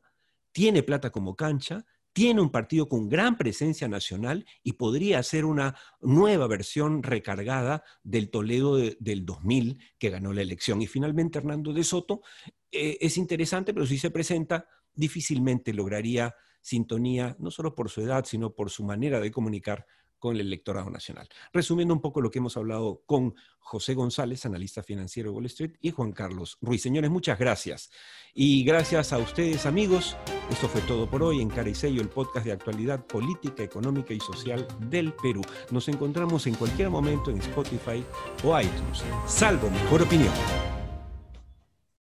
tiene 0.52 0.82
plata 0.82 1.10
como 1.10 1.34
cancha, 1.34 1.84
tiene 2.14 2.40
un 2.40 2.50
partido 2.50 2.88
con 2.88 3.08
gran 3.08 3.36
presencia 3.36 3.88
nacional 3.88 4.46
y 4.62 4.74
podría 4.74 5.22
ser 5.24 5.44
una 5.44 5.76
nueva 6.00 6.46
versión 6.46 7.02
recargada 7.02 7.82
del 8.04 8.30
Toledo 8.30 8.76
del 8.76 9.26
2000 9.26 9.80
que 9.98 10.10
ganó 10.10 10.32
la 10.32 10.42
elección. 10.42 10.80
Y 10.80 10.86
finalmente 10.86 11.38
Hernando 11.38 11.72
de 11.72 11.82
Soto 11.82 12.22
eh, 12.70 12.96
es 13.00 13.18
interesante, 13.18 13.74
pero 13.74 13.84
si 13.84 13.98
se 13.98 14.12
presenta, 14.12 14.68
difícilmente 14.94 15.74
lograría 15.74 16.36
sintonía, 16.60 17.36
no 17.40 17.50
solo 17.50 17.74
por 17.74 17.90
su 17.90 18.00
edad, 18.00 18.24
sino 18.24 18.54
por 18.54 18.70
su 18.70 18.84
manera 18.84 19.18
de 19.18 19.32
comunicar 19.32 19.84
con 20.18 20.34
el 20.34 20.42
electorado 20.42 20.90
nacional. 20.90 21.28
Resumiendo 21.52 21.94
un 21.94 22.00
poco 22.00 22.20
lo 22.20 22.30
que 22.30 22.38
hemos 22.38 22.56
hablado 22.56 23.02
con 23.06 23.34
José 23.58 23.94
González, 23.94 24.44
analista 24.46 24.82
financiero 24.82 25.30
de 25.30 25.36
Wall 25.36 25.46
Street, 25.46 25.72
y 25.80 25.90
Juan 25.90 26.12
Carlos 26.12 26.58
Ruiz. 26.60 26.82
Señores, 26.82 27.10
muchas 27.10 27.38
gracias. 27.38 27.90
Y 28.34 28.64
gracias 28.64 29.12
a 29.12 29.18
ustedes, 29.18 29.66
amigos. 29.66 30.16
Esto 30.50 30.68
fue 30.68 30.80
todo 30.82 31.08
por 31.08 31.22
hoy 31.22 31.40
en 31.40 31.74
Sello, 31.74 32.02
el 32.02 32.08
podcast 32.08 32.44
de 32.44 32.52
actualidad 32.52 33.06
política, 33.06 33.62
económica 33.62 34.12
y 34.12 34.20
social 34.20 34.66
del 34.90 35.12
Perú. 35.14 35.42
Nos 35.70 35.88
encontramos 35.88 36.46
en 36.46 36.54
cualquier 36.54 36.90
momento 36.90 37.30
en 37.30 37.38
Spotify 37.38 38.04
o 38.42 38.60
iTunes. 38.60 39.02
Salvo 39.26 39.70
mejor 39.70 40.02
opinión. 40.02 40.73